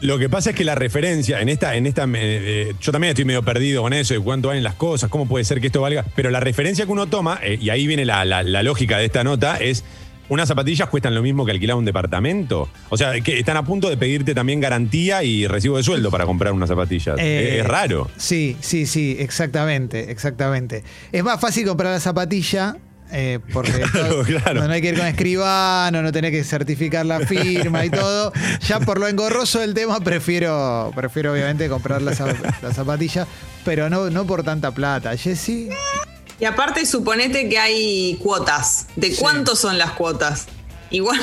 Lo 0.00 0.18
que 0.18 0.28
pasa 0.28 0.50
es 0.50 0.56
que 0.56 0.62
la 0.62 0.74
referencia, 0.74 1.40
en 1.40 1.48
esta, 1.48 1.74
en 1.74 1.86
esta, 1.86 2.06
eh, 2.14 2.74
yo 2.80 2.92
también 2.92 3.10
estoy 3.12 3.24
medio 3.24 3.42
perdido 3.42 3.80
con 3.82 3.94
eso, 3.94 4.12
de 4.12 4.20
cuánto 4.20 4.48
valen 4.48 4.62
las 4.62 4.74
cosas, 4.74 5.08
cómo 5.08 5.26
puede 5.26 5.44
ser 5.46 5.58
que 5.60 5.68
esto 5.68 5.80
valga, 5.80 6.04
pero 6.14 6.28
la 6.30 6.38
referencia 6.38 6.84
que 6.84 6.92
uno 6.92 7.06
toma, 7.06 7.40
eh, 7.42 7.58
y 7.60 7.70
ahí 7.70 7.86
viene 7.86 8.04
la, 8.04 8.24
la- 8.26 8.42
la 8.42 8.62
lógica 8.62 8.98
de 8.98 9.06
esta 9.06 9.24
nota, 9.24 9.56
es 9.56 9.84
unas 10.28 10.48
zapatillas 10.48 10.88
cuestan 10.88 11.14
lo 11.14 11.22
mismo 11.22 11.44
que 11.44 11.52
alquilar 11.52 11.76
un 11.76 11.84
departamento. 11.84 12.68
O 12.88 12.96
sea, 12.96 13.12
que 13.20 13.38
están 13.38 13.56
a 13.56 13.64
punto 13.64 13.88
de 13.88 13.96
pedirte 13.96 14.34
también 14.34 14.60
garantía 14.60 15.22
y 15.22 15.46
recibo 15.46 15.76
de 15.76 15.82
sueldo 15.82 16.10
para 16.10 16.24
comprar 16.26 16.52
unas 16.52 16.68
zapatillas. 16.68 17.16
Eh, 17.18 17.58
es, 17.60 17.66
raro. 17.66 18.10
Sí, 18.16 18.56
sí, 18.60 18.86
sí, 18.86 19.16
exactamente, 19.18 20.10
exactamente. 20.10 20.82
Es 21.12 21.22
más 21.22 21.40
fácil 21.40 21.66
comprar 21.66 21.92
la 21.92 22.00
zapatilla. 22.00 22.76
eh, 23.12 23.38
porque 23.52 23.70
Claro, 23.92 24.16
no, 24.18 24.22
claro. 24.24 24.66
no 24.66 24.72
hay 24.72 24.82
que 24.82 24.88
ir 24.88 24.98
con 24.98 25.06
escribano, 25.06 26.02
no 26.02 26.10
tenés 26.10 26.32
que 26.32 26.42
certificar 26.42 27.06
la 27.06 27.20
firma 27.20 27.84
y 27.84 27.90
todo. 27.90 28.32
Ya 28.66 28.80
por 28.80 28.98
lo 28.98 29.06
engorroso 29.06 29.60
del 29.60 29.74
tema, 29.74 30.00
prefiero, 30.00 30.90
prefiero 30.94 31.32
obviamente 31.32 31.68
comprar 31.68 32.02
la, 32.02 32.12
zap- 32.12 32.60
la 32.62 32.72
zapatilla, 32.74 33.26
pero 33.64 33.88
no, 33.88 34.10
no 34.10 34.26
por 34.26 34.42
tanta 34.42 34.72
plata. 34.72 35.16
Jessy, 35.16 35.68
Y 36.38 36.44
aparte, 36.44 36.84
suponete 36.86 37.48
que 37.48 37.58
hay 37.58 38.16
cuotas. 38.22 38.86
¿De 38.96 39.10
Sí. 39.10 39.16
cuánto 39.20 39.56
son 39.56 39.78
las 39.78 39.92
cuotas? 39.92 40.46
Igual, 40.90 41.20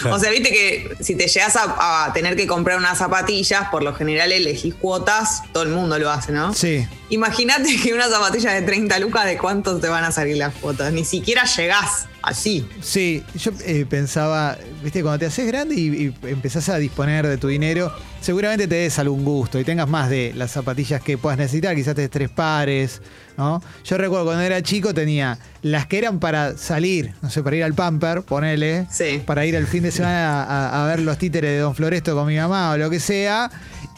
Claro. 0.00 0.16
o 0.16 0.18
sea, 0.18 0.30
viste 0.30 0.50
que 0.50 0.96
si 1.00 1.14
te 1.14 1.26
llegas 1.28 1.56
a, 1.56 2.06
a 2.06 2.12
tener 2.12 2.36
que 2.36 2.46
comprar 2.46 2.78
unas 2.78 2.98
zapatillas, 2.98 3.68
por 3.70 3.82
lo 3.82 3.94
general 3.94 4.32
elegís 4.32 4.74
cuotas, 4.74 5.42
todo 5.52 5.62
el 5.64 5.68
mundo 5.70 5.98
lo 5.98 6.10
hace, 6.10 6.32
¿no? 6.32 6.54
Sí. 6.54 6.86
Imagínate 7.10 7.76
que 7.82 7.92
unas 7.92 8.10
zapatillas 8.10 8.54
de 8.54 8.62
30 8.62 8.98
lucas, 9.00 9.26
¿de 9.26 9.36
cuánto 9.36 9.78
te 9.78 9.88
van 9.88 10.04
a 10.04 10.12
salir 10.12 10.36
las 10.38 10.54
cuotas? 10.54 10.92
Ni 10.92 11.04
siquiera 11.04 11.44
llegás 11.44 12.06
así. 12.22 12.66
Sí, 12.80 13.22
yo 13.34 13.50
eh, 13.66 13.84
pensaba, 13.88 14.56
viste, 14.82 15.02
cuando 15.02 15.18
te 15.18 15.26
haces 15.26 15.46
grande 15.46 15.74
y, 15.74 15.88
y 16.06 16.14
empezás 16.28 16.68
a 16.70 16.78
disponer 16.78 17.26
de 17.26 17.36
tu 17.36 17.48
dinero, 17.48 17.92
seguramente 18.20 18.66
te 18.66 18.76
des 18.76 18.98
algún 18.98 19.24
gusto 19.24 19.58
y 19.60 19.64
tengas 19.64 19.88
más 19.88 20.08
de 20.08 20.32
las 20.34 20.52
zapatillas 20.52 21.02
que 21.02 21.18
puedas 21.18 21.38
necesitar, 21.38 21.74
quizás 21.74 21.94
te 21.94 22.00
des 22.02 22.10
tres 22.10 22.30
pares, 22.30 23.02
¿no? 23.36 23.62
Yo 23.84 23.98
recuerdo 23.98 24.24
cuando 24.24 24.42
era 24.42 24.62
chico 24.62 24.94
tenía 24.94 25.38
las 25.60 25.86
que 25.86 25.98
eran 25.98 26.18
para 26.18 26.56
salir, 26.56 27.12
no 27.20 27.28
sé, 27.30 27.42
para 27.42 27.56
ir 27.56 27.64
al 27.64 27.74
pamper, 27.74 28.22
ponele, 28.22 28.86
Sí. 28.90 29.20
para 29.26 29.44
ir 29.44 29.54
al 29.56 29.66
fin 29.66 29.81
de 29.82 29.90
semana 29.90 30.44
a, 30.44 30.84
a 30.84 30.86
ver 30.88 31.00
los 31.00 31.18
títeres 31.18 31.50
de 31.50 31.58
Don 31.58 31.74
Floresto 31.74 32.14
con 32.14 32.26
mi 32.26 32.36
mamá 32.36 32.72
o 32.72 32.76
lo 32.76 32.90
que 32.90 33.00
sea, 33.00 33.50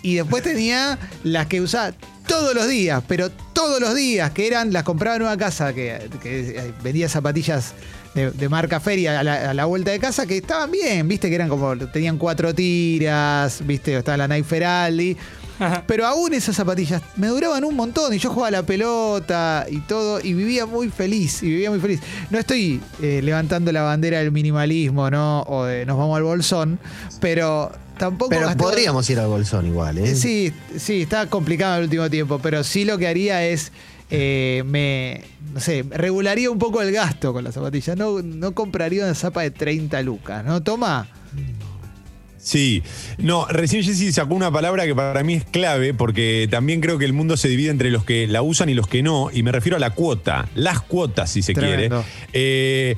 y 0.02 0.16
después 0.16 0.42
tenía 0.42 0.98
las 1.22 1.46
que 1.46 1.60
usaba 1.60 1.92
todos 2.26 2.54
los 2.54 2.68
días, 2.68 3.02
pero 3.06 3.30
todos 3.30 3.80
los 3.80 3.94
días, 3.94 4.30
que 4.30 4.46
eran, 4.46 4.72
las 4.72 4.82
compraba 4.82 5.16
en 5.16 5.22
una 5.22 5.36
casa 5.36 5.72
que, 5.72 6.08
que 6.22 6.58
eh, 6.58 6.72
vendía 6.82 7.08
zapatillas 7.08 7.74
de, 8.14 8.30
de 8.30 8.48
marca 8.48 8.80
feria 8.80 9.20
a 9.20 9.22
la, 9.22 9.50
a 9.50 9.54
la 9.54 9.64
vuelta 9.66 9.90
de 9.90 9.98
casa, 9.98 10.26
que 10.26 10.38
estaban 10.38 10.70
bien, 10.70 11.06
viste, 11.06 11.28
que 11.28 11.34
eran 11.34 11.48
como, 11.48 11.76
tenían 11.88 12.18
cuatro 12.18 12.54
tiras, 12.54 13.60
viste, 13.66 13.96
estaba 13.96 14.16
la 14.16 14.28
Nike 14.28 14.44
Feraldi. 14.44 15.16
Pero 15.86 16.06
aún 16.06 16.34
esas 16.34 16.56
zapatillas 16.56 17.00
me 17.16 17.28
duraban 17.28 17.64
un 17.64 17.76
montón 17.76 18.12
y 18.12 18.18
yo 18.18 18.28
jugaba 18.30 18.48
a 18.48 18.50
la 18.50 18.62
pelota 18.64 19.66
y 19.70 19.78
todo 19.80 20.20
y 20.20 20.32
vivía 20.34 20.66
muy 20.66 20.88
feliz, 20.88 21.42
y 21.42 21.46
vivía 21.50 21.70
muy 21.70 21.78
feliz. 21.80 22.00
No 22.30 22.38
estoy 22.38 22.80
eh, 23.00 23.20
levantando 23.22 23.70
la 23.72 23.82
bandera 23.82 24.18
del 24.18 24.32
minimalismo, 24.32 25.10
¿no? 25.10 25.42
O 25.42 25.64
de 25.64 25.86
nos 25.86 25.96
vamos 25.96 26.16
al 26.16 26.24
bolsón, 26.24 26.78
pero 27.20 27.70
tampoco... 27.98 28.30
Pero 28.30 28.48
hasta- 28.48 28.62
podríamos 28.64 29.08
ir 29.10 29.20
al 29.20 29.28
bolsón 29.28 29.66
igual, 29.66 29.98
¿eh? 29.98 30.14
Sí, 30.16 30.52
sí, 30.76 31.02
está 31.02 31.26
complicado 31.28 31.76
el 31.78 31.84
último 31.84 32.10
tiempo, 32.10 32.40
pero 32.42 32.64
sí 32.64 32.84
lo 32.84 32.98
que 32.98 33.06
haría 33.06 33.44
es, 33.46 33.70
eh, 34.10 34.64
me, 34.66 35.22
no 35.52 35.60
sé, 35.60 35.84
regularía 35.88 36.50
un 36.50 36.58
poco 36.58 36.82
el 36.82 36.90
gasto 36.92 37.32
con 37.32 37.44
las 37.44 37.54
zapatillas. 37.54 37.96
No, 37.96 38.20
no 38.22 38.52
compraría 38.54 39.04
una 39.04 39.14
zapa 39.14 39.42
de 39.42 39.52
30 39.52 40.02
lucas, 40.02 40.44
¿no? 40.44 40.62
Toma. 40.64 41.06
Sí, 42.44 42.82
no, 43.16 43.46
recién 43.46 43.82
Jessy 43.82 44.12
sacó 44.12 44.34
una 44.34 44.50
palabra 44.52 44.84
que 44.84 44.94
para 44.94 45.22
mí 45.24 45.32
es 45.32 45.44
clave 45.46 45.94
porque 45.94 46.46
también 46.50 46.82
creo 46.82 46.98
que 46.98 47.06
el 47.06 47.14
mundo 47.14 47.38
se 47.38 47.48
divide 47.48 47.70
entre 47.70 47.90
los 47.90 48.04
que 48.04 48.26
la 48.26 48.42
usan 48.42 48.68
y 48.68 48.74
los 48.74 48.86
que 48.86 49.02
no, 49.02 49.30
y 49.32 49.42
me 49.42 49.50
refiero 49.50 49.78
a 49.78 49.80
la 49.80 49.90
cuota, 49.90 50.46
las 50.54 50.82
cuotas 50.82 51.30
si 51.30 51.40
se 51.40 51.54
Tremendo. 51.54 52.02
quiere. 52.02 52.04
Eh, 52.34 52.96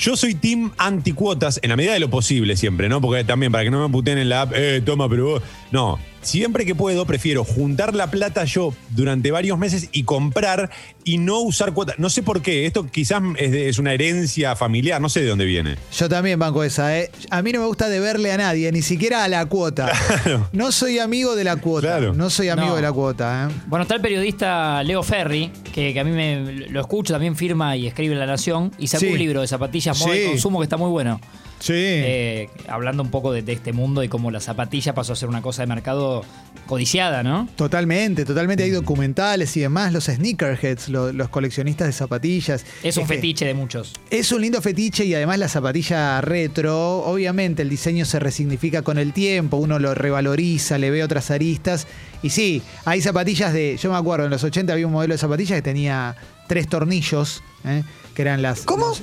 yo 0.00 0.16
soy 0.16 0.34
team 0.34 0.72
anticuotas 0.78 1.60
en 1.62 1.68
la 1.70 1.76
medida 1.76 1.92
de 1.92 2.00
lo 2.00 2.08
posible 2.08 2.56
siempre, 2.56 2.88
¿no? 2.88 3.00
Porque 3.02 3.24
también 3.24 3.52
para 3.52 3.64
que 3.64 3.70
no 3.70 3.86
me 3.86 3.92
puteen 3.92 4.16
en 4.18 4.30
la 4.30 4.42
app, 4.42 4.52
eh, 4.54 4.82
toma, 4.84 5.08
pero 5.08 5.24
vos. 5.26 5.42
No, 5.70 5.98
siempre 6.22 6.64
que 6.64 6.74
puedo 6.74 7.04
prefiero 7.04 7.44
juntar 7.44 7.94
la 7.94 8.10
plata 8.10 8.44
yo 8.44 8.72
durante 8.90 9.30
varios 9.30 9.58
meses 9.58 9.88
y 9.92 10.04
comprar 10.04 10.70
y 11.04 11.18
no 11.18 11.40
usar 11.40 11.74
cuotas. 11.74 11.98
No 11.98 12.08
sé 12.08 12.22
por 12.22 12.40
qué, 12.40 12.64
esto 12.66 12.86
quizás 12.86 13.22
es, 13.36 13.52
de- 13.52 13.68
es 13.68 13.78
una 13.78 13.92
herencia 13.92 14.56
familiar, 14.56 15.00
no 15.00 15.08
sé 15.10 15.20
de 15.20 15.26
dónde 15.28 15.44
viene. 15.44 15.76
Yo 15.96 16.08
también 16.08 16.38
banco 16.38 16.64
esa, 16.64 16.98
¿eh? 16.98 17.10
A 17.30 17.42
mí 17.42 17.52
no 17.52 17.60
me 17.60 17.66
gusta 17.66 17.88
deberle 17.90 18.32
a 18.32 18.38
nadie, 18.38 18.72
ni 18.72 18.80
siquiera 18.82 19.24
a 19.24 19.28
la 19.28 19.44
cuota. 19.46 19.92
No 20.52 20.72
soy 20.72 20.98
amigo 20.98 21.36
de 21.36 21.44
la 21.44 21.56
cuota. 21.56 21.86
Claro. 21.98 22.14
No 22.14 22.30
soy 22.30 22.48
amigo 22.48 22.68
No. 22.70 22.76
de 22.76 22.82
la 22.82 22.92
cuota, 22.92 23.48
¿eh? 23.50 23.54
Bueno, 23.66 23.82
está 23.82 23.94
el 23.94 24.00
periodista 24.00 24.82
Leo 24.82 25.02
Ferri, 25.02 25.50
que, 25.74 25.92
que 25.92 26.00
a 26.00 26.04
mí 26.04 26.10
me 26.10 26.52
lo 26.70 26.80
escucho, 26.80 27.12
también 27.12 27.36
firma 27.36 27.76
y 27.76 27.86
escribe 27.86 28.14
en 28.14 28.20
La 28.20 28.26
Nación, 28.26 28.72
y 28.78 28.86
sacó 28.86 29.04
Sí. 29.04 29.12
un 29.12 29.18
libro 29.18 29.40
de 29.42 29.46
zapatillas, 29.46 29.98
moda 30.00 30.16
y 30.16 30.22
Sí. 30.22 30.28
consumo 30.30 30.58
que 30.60 30.64
está 30.64 30.76
muy 30.78 30.90
bueno. 30.90 31.20
Sí. 31.60 31.72
Eh, 31.74 32.50
hablando 32.68 33.02
un 33.02 33.10
poco 33.10 33.32
de, 33.32 33.42
de 33.42 33.52
este 33.52 33.72
mundo 33.72 34.02
y 34.02 34.08
cómo 34.08 34.30
la 34.30 34.40
zapatilla 34.40 34.94
pasó 34.94 35.12
a 35.12 35.16
ser 35.16 35.28
una 35.28 35.42
cosa 35.42 35.62
de 35.62 35.66
mercado 35.66 36.24
codiciada, 36.66 37.22
¿no? 37.22 37.48
Totalmente, 37.56 38.24
totalmente. 38.24 38.62
Hay 38.62 38.70
documentales 38.70 39.56
y 39.56 39.60
demás. 39.60 39.92
Los 39.92 40.04
sneakerheads, 40.04 40.88
lo- 40.88 41.12
los 41.12 41.28
coleccionistas 41.30 41.86
de 41.88 41.92
zapatillas. 41.92 42.64
Es 42.82 42.96
un 42.96 43.06
que- 43.06 43.14
fetiche 43.14 43.44
de 43.46 43.54
muchos. 43.54 43.94
Es 44.10 44.30
un 44.32 44.40
lindo 44.42 44.60
fetiche 44.62 45.04
y 45.04 45.14
además 45.14 45.38
la 45.38 45.48
zapatilla 45.48 46.20
retro, 46.20 46.98
obviamente 47.04 47.62
el 47.62 47.68
diseño 47.70 48.04
se 48.04 48.18
resignifica 48.18 48.82
con 48.82 48.98
el 48.98 49.12
tiempo, 49.12 49.56
uno 49.56 49.78
lo 49.78 49.94
revaloriza, 49.94 50.78
le 50.78 50.90
ve 50.90 51.02
otras 51.02 51.30
aristas. 51.30 51.86
Y 52.22 52.30
sí, 52.30 52.62
hay 52.84 53.00
zapatillas 53.00 53.52
de, 53.52 53.76
yo 53.80 53.90
me 53.90 53.96
acuerdo, 53.96 54.24
en 54.26 54.30
los 54.30 54.44
80 54.44 54.72
había 54.72 54.86
un 54.86 54.92
modelo 54.92 55.14
de 55.14 55.18
zapatillas 55.18 55.56
que 55.58 55.62
tenía 55.62 56.16
tres 56.46 56.68
tornillos, 56.68 57.42
¿eh? 57.64 57.82
que 58.14 58.22
eran 58.22 58.42
las... 58.42 58.60
¿Cómo? 58.62 58.86
los- 58.88 59.02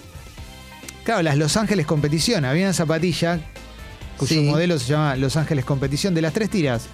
claro, 1.06 1.22
las 1.22 1.38
Los 1.38 1.56
Ángeles 1.56 1.86
Competición. 1.86 2.44
Había 2.44 2.64
una 2.66 2.74
zapatilla 2.74 3.40
cuyo 4.18 4.36
Sí. 4.36 4.42
modelo 4.42 4.78
se 4.80 4.88
llama 4.88 5.16
Los 5.16 5.38
Ángeles 5.38 5.64
Competición 5.64 6.14
de 6.14 6.22
las 6.22 6.34
tres 6.34 6.50
tiras. 6.50 6.88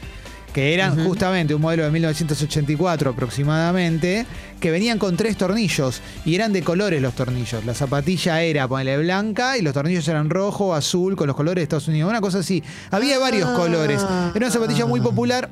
Que 0.53 0.73
eran 0.73 1.05
justamente 1.05 1.55
un 1.55 1.61
modelo 1.61 1.85
de 1.85 1.91
1984 1.91 3.11
aproximadamente, 3.11 4.25
que 4.59 4.69
venían 4.69 4.99
con 4.99 5.15
tres 5.15 5.37
tornillos 5.37 6.01
y 6.25 6.35
eran 6.35 6.51
de 6.51 6.61
colores 6.61 7.01
los 7.01 7.13
tornillos. 7.15 7.63
La 7.63 7.73
zapatilla 7.73 8.41
era, 8.41 8.67
ponele, 8.67 8.97
blanca 8.97 9.57
y 9.57 9.61
los 9.61 9.73
tornillos 9.73 10.05
eran 10.09 10.29
rojo, 10.29 10.75
azul, 10.75 11.15
con 11.15 11.27
los 11.27 11.37
colores 11.37 11.55
de 11.61 11.63
Estados 11.63 11.87
Unidos. 11.87 12.09
Una 12.09 12.19
cosa 12.19 12.39
así. 12.39 12.61
Había 12.89 13.17
varios 13.17 13.49
colores. 13.51 14.01
Era 14.35 14.45
una 14.45 14.51
zapatilla 14.51 14.85
muy 14.85 14.99
popular 14.99 15.49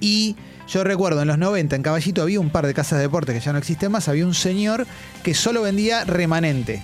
y 0.00 0.36
yo 0.68 0.84
recuerdo 0.84 1.22
en 1.22 1.28
los 1.28 1.38
90 1.38 1.74
en 1.74 1.82
Caballito 1.82 2.20
había 2.20 2.40
un 2.40 2.50
par 2.50 2.66
de 2.66 2.74
casas 2.74 2.98
de 2.98 3.04
deporte 3.04 3.32
que 3.32 3.40
ya 3.40 3.52
no 3.52 3.58
existen 3.58 3.90
más. 3.90 4.08
Había 4.08 4.26
un 4.26 4.34
señor 4.34 4.86
que 5.22 5.32
solo 5.32 5.62
vendía 5.62 6.04
remanente. 6.04 6.82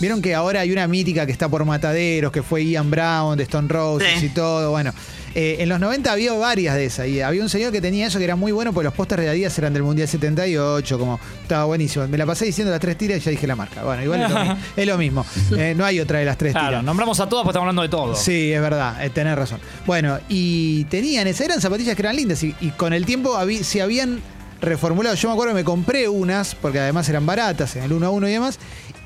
Vieron 0.00 0.20
que 0.22 0.34
ahora 0.34 0.60
hay 0.60 0.72
una 0.72 0.86
mítica 0.88 1.26
que 1.26 1.32
está 1.32 1.48
por 1.48 1.64
Mataderos, 1.64 2.32
que 2.32 2.42
fue 2.42 2.64
Ian 2.64 2.90
Brown 2.90 3.36
de 3.36 3.42
Stone 3.44 3.68
Roses 3.68 4.08
Sí. 4.18 4.26
y 4.26 4.28
todo. 4.30 4.70
Bueno, 4.70 4.92
eh, 5.34 5.56
en 5.60 5.68
los 5.68 5.78
90 5.78 6.10
había 6.10 6.32
varias 6.32 6.74
de 6.74 6.86
esas. 6.86 7.06
Y 7.06 7.20
había 7.20 7.42
un 7.42 7.48
señor 7.50 7.70
que 7.70 7.80
tenía 7.82 8.06
eso 8.06 8.18
que 8.18 8.24
era 8.24 8.34
muy 8.34 8.50
bueno, 8.50 8.72
porque 8.72 8.84
los 8.86 8.94
pósters 8.94 9.22
de 9.22 9.28
Adidas 9.28 9.56
eran 9.58 9.72
del 9.74 9.82
Mundial 9.82 10.08
78, 10.08 10.98
como 10.98 11.20
estaba 11.42 11.64
buenísimo. 11.66 12.08
Me 12.08 12.16
la 12.18 12.24
pasé 12.26 12.46
diciendo 12.46 12.70
las 12.70 12.80
tres 12.80 12.96
tiras 12.96 13.18
y 13.18 13.20
ya 13.20 13.30
dije 13.30 13.46
la 13.46 13.56
marca. 13.56 13.84
Bueno, 13.84 14.02
igual 14.02 14.22
es 14.22 14.30
lo, 14.30 14.40
mi- 14.44 14.60
es 14.76 14.86
lo 14.86 14.98
mismo. 14.98 15.26
Eh, 15.56 15.74
no 15.76 15.84
hay 15.84 16.00
otra 16.00 16.18
de 16.18 16.24
las 16.24 16.38
tres 16.38 16.52
Claro, 16.52 16.68
tiras. 16.68 16.84
nombramos 16.84 17.20
a 17.20 17.28
todas 17.28 17.44
porque 17.44 17.50
estamos 17.58 17.64
hablando 17.68 17.82
de 17.82 17.88
todo. 17.90 18.16
Sí, 18.16 18.52
es 18.52 18.60
verdad, 18.60 19.04
eh, 19.04 19.10
tenés 19.10 19.36
razón. 19.36 19.60
Bueno, 19.86 20.18
y 20.30 20.84
tenían 20.84 21.26
esas, 21.26 21.42
eran 21.46 21.60
zapatillas 21.60 21.94
que 21.94 22.02
eran 22.02 22.16
lindas 22.16 22.42
y, 22.42 22.54
y 22.62 22.70
con 22.70 22.92
el 22.94 23.04
tiempo 23.04 23.38
se 23.62 23.82
habían 23.82 24.20
reformulado. 24.62 25.14
Yo 25.14 25.28
me 25.28 25.32
acuerdo 25.34 25.52
que 25.54 25.60
me 25.60 25.64
compré 25.64 26.08
unas, 26.08 26.54
porque 26.54 26.78
además 26.80 27.08
eran 27.08 27.24
baratas, 27.24 27.76
en 27.76 27.84
el 27.84 27.92
1 27.92 28.06
a 28.06 28.10
1 28.10 28.28
y 28.28 28.32
demás, 28.32 28.58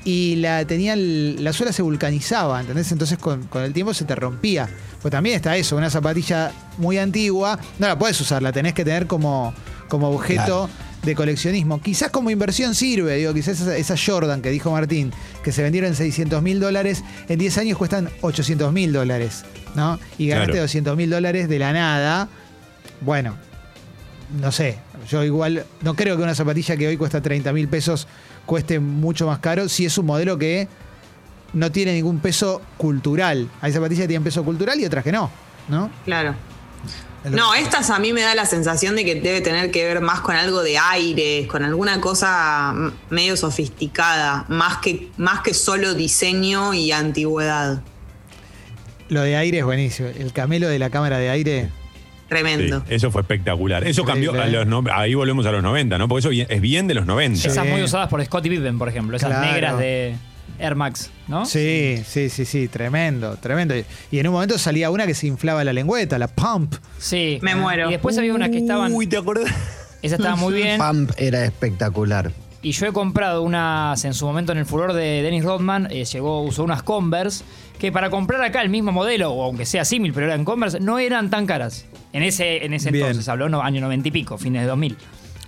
y 0.05 0.35
la 0.37 0.65
tenían, 0.65 1.43
la 1.43 1.51
suela 1.51 1.73
se 1.73 1.81
vulcanizaba, 1.81 2.61
¿entendés? 2.61 2.91
Entonces 2.91 3.17
con, 3.17 3.47
con 3.47 3.63
el 3.63 3.73
tiempo 3.73 3.93
se 3.93 4.05
te 4.05 4.15
rompía. 4.15 4.69
Pues 5.01 5.11
también 5.11 5.35
está 5.35 5.57
eso, 5.57 5.75
una 5.75 5.89
zapatilla 5.89 6.51
muy 6.77 6.97
antigua, 6.97 7.59
no 7.79 7.87
la 7.87 7.97
puedes 7.99 8.19
usar, 8.21 8.41
la 8.41 8.51
tenés 8.53 8.73
que 8.73 8.85
tener 8.85 9.07
como, 9.07 9.53
como 9.89 10.09
objeto 10.09 10.69
de 11.03 11.13
coleccionismo. 11.15 11.81
Quizás 11.81 12.09
como 12.11 12.29
inversión 12.29 12.73
sirve, 12.75 13.15
digo, 13.17 13.33
quizás 13.33 13.59
esa, 13.59 13.75
esa 13.77 13.95
Jordan 13.97 14.41
que 14.41 14.49
dijo 14.49 14.71
Martín, 14.71 15.11
que 15.43 15.51
se 15.51 15.61
vendieron 15.63 15.89
en 15.89 15.95
600 15.95 16.41
mil 16.41 16.59
dólares, 16.59 17.03
en 17.27 17.37
10 17.39 17.57
años 17.59 17.77
cuestan 17.77 18.09
800 18.21 18.71
mil 18.73 18.93
dólares, 18.93 19.43
¿no? 19.75 19.99
Y 20.17 20.27
ganaste 20.27 20.51
Claro. 20.53 20.63
200 20.63 20.97
mil 20.97 21.09
dólares 21.09 21.49
de 21.49 21.59
la 21.59 21.73
nada. 21.73 22.29
Bueno, 23.01 23.35
no 24.39 24.51
sé, 24.51 24.77
yo 25.09 25.23
igual 25.23 25.65
no 25.81 25.93
creo 25.95 26.17
que 26.17 26.23
una 26.23 26.35
zapatilla 26.35 26.75
que 26.77 26.87
hoy 26.87 26.97
cuesta 26.97 27.21
30 27.21 27.53
mil 27.53 27.67
pesos 27.67 28.07
cueste 28.45 28.79
mucho 28.79 29.27
más 29.27 29.39
caro 29.39 29.69
si 29.69 29.85
es 29.85 29.97
un 29.97 30.05
modelo 30.05 30.37
que 30.37 30.67
no 31.53 31.71
tiene 31.71 31.93
ningún 31.93 32.19
peso 32.19 32.61
cultural. 32.77 33.49
Hay 33.61 33.71
zapatillas 33.71 34.03
que 34.03 34.07
tienen 34.09 34.23
peso 34.23 34.43
cultural 34.43 34.79
y 34.79 34.85
otras 34.85 35.03
que 35.03 35.11
no, 35.11 35.29
¿no? 35.69 35.89
Claro. 36.03 36.35
No, 37.31 37.55
estas 37.55 37.89
a 37.89 37.97
mí 37.97 38.13
me 38.13 38.21
da 38.21 38.35
la 38.35 38.45
sensación 38.45 38.95
de 38.95 39.03
que 39.03 39.15
debe 39.15 39.41
tener 39.41 39.71
que 39.71 39.83
ver 39.83 39.99
más 39.99 40.21
con 40.21 40.35
algo 40.35 40.61
de 40.61 40.77
aire, 40.77 41.47
con 41.47 41.63
alguna 41.63 41.99
cosa 41.99 42.73
medio 43.09 43.35
sofisticada, 43.35 44.45
más 44.47 44.77
que, 44.77 45.09
más 45.17 45.41
que 45.41 45.55
solo 45.55 45.95
diseño 45.95 46.75
y 46.75 46.91
antigüedad. 46.91 47.81
Lo 49.09 49.21
de 49.21 49.37
aire 49.37 49.59
es 49.59 49.65
buenísimo. 49.65 50.09
El 50.09 50.33
camelo 50.33 50.67
de 50.67 50.77
la 50.77 50.91
cámara 50.91 51.17
de 51.17 51.29
aire. 51.29 51.69
Tremendo. 52.29 52.79
Sí, 52.87 52.95
eso 52.95 53.11
fue 53.11 53.21
espectacular. 53.21 53.83
Eso 53.85 54.01
Increíble, 54.01 54.27
cambió, 54.27 54.41
a 54.43 54.47
¿eh? 54.47 54.51
los 54.51 54.67
no- 54.67 54.83
ahí 54.93 55.13
volvemos 55.13 55.45
a 55.45 55.51
los 55.51 55.61
90, 55.61 55.97
¿no? 55.97 56.07
Porque 56.07 56.19
eso 56.21 56.29
bien- 56.29 56.47
es 56.49 56.59
bien 56.61 56.87
de 56.87 56.93
los 56.95 57.05
90. 57.05 57.39
Sí. 57.39 57.47
Esas 57.47 57.67
muy 57.67 57.83
usadas 57.83 58.09
por 58.09 58.23
Scottie 58.25 58.49
Pippen, 58.51 58.77
por 58.77 58.89
ejemplo. 58.89 59.15
Esas 59.17 59.29
Claro. 59.29 59.51
negras 59.51 59.77
de 59.77 60.15
Air 60.57 60.75
Max, 60.75 61.11
¿no? 61.27 61.45
Sí, 61.45 62.01
sí, 62.05 62.29
sí, 62.29 62.45
sí, 62.45 62.67
tremendo, 62.67 63.35
tremendo. 63.37 63.75
Y 64.11 64.19
en 64.19 64.27
un 64.27 64.33
momento 64.33 64.57
salía 64.57 64.89
una 64.89 65.05
que 65.05 65.13
se 65.13 65.27
inflaba 65.27 65.63
la 65.63 65.73
lengüeta, 65.73 66.17
la 66.17 66.27
pump. 66.27 66.75
Sí. 66.97 67.39
Me 67.41 67.55
muero. 67.55 67.89
Y 67.89 67.91
después 67.91 68.17
había 68.17 68.33
unas 68.33 68.49
que 68.49 68.57
estaban. 68.59 68.91
Uy, 68.93 69.05
¿te 69.07 69.17
acordás? 69.17 69.53
Esa 70.01 70.15
estaba 70.15 70.35
muy 70.35 70.53
bien. 70.53 70.79
Pump 70.79 71.11
era 71.17 71.43
espectacular. 71.45 72.31
Y 72.61 72.71
yo 72.71 72.87
he 72.87 72.91
comprado 72.93 73.43
unas 73.43 74.03
en 74.05 74.15
su 74.15 74.25
momento 74.25 74.51
en 74.51 74.57
el 74.57 74.65
furor 74.65 74.93
de 74.93 75.21
Dennis 75.21 75.43
Rodman. 75.43 75.87
eh, 75.91 76.05
llegó, 76.05 76.41
usó 76.41 76.63
unas 76.63 76.81
Converse. 76.81 77.43
Que 77.79 77.91
para 77.91 78.09
comprar 78.09 78.41
acá 78.43 78.61
el 78.61 78.69
mismo 78.69 78.91
modelo, 78.91 79.31
o 79.31 79.43
aunque 79.43 79.65
sea 79.65 79.85
símil, 79.85 80.13
pero 80.13 80.27
eran 80.27 80.45
Converse, 80.45 80.79
no 80.79 80.99
eran 80.99 81.29
tan 81.29 81.45
caras. 81.45 81.85
En 82.13 82.23
ese, 82.23 82.65
en 82.65 82.73
ese 82.73 82.91
Bien. 82.91 83.07
entonces, 83.07 83.27
habló 83.27 83.49
no, 83.49 83.61
año 83.61 83.81
90 83.81 84.07
y 84.07 84.11
pico, 84.11 84.37
fines 84.37 84.61
de 84.61 84.67
2000. 84.67 84.97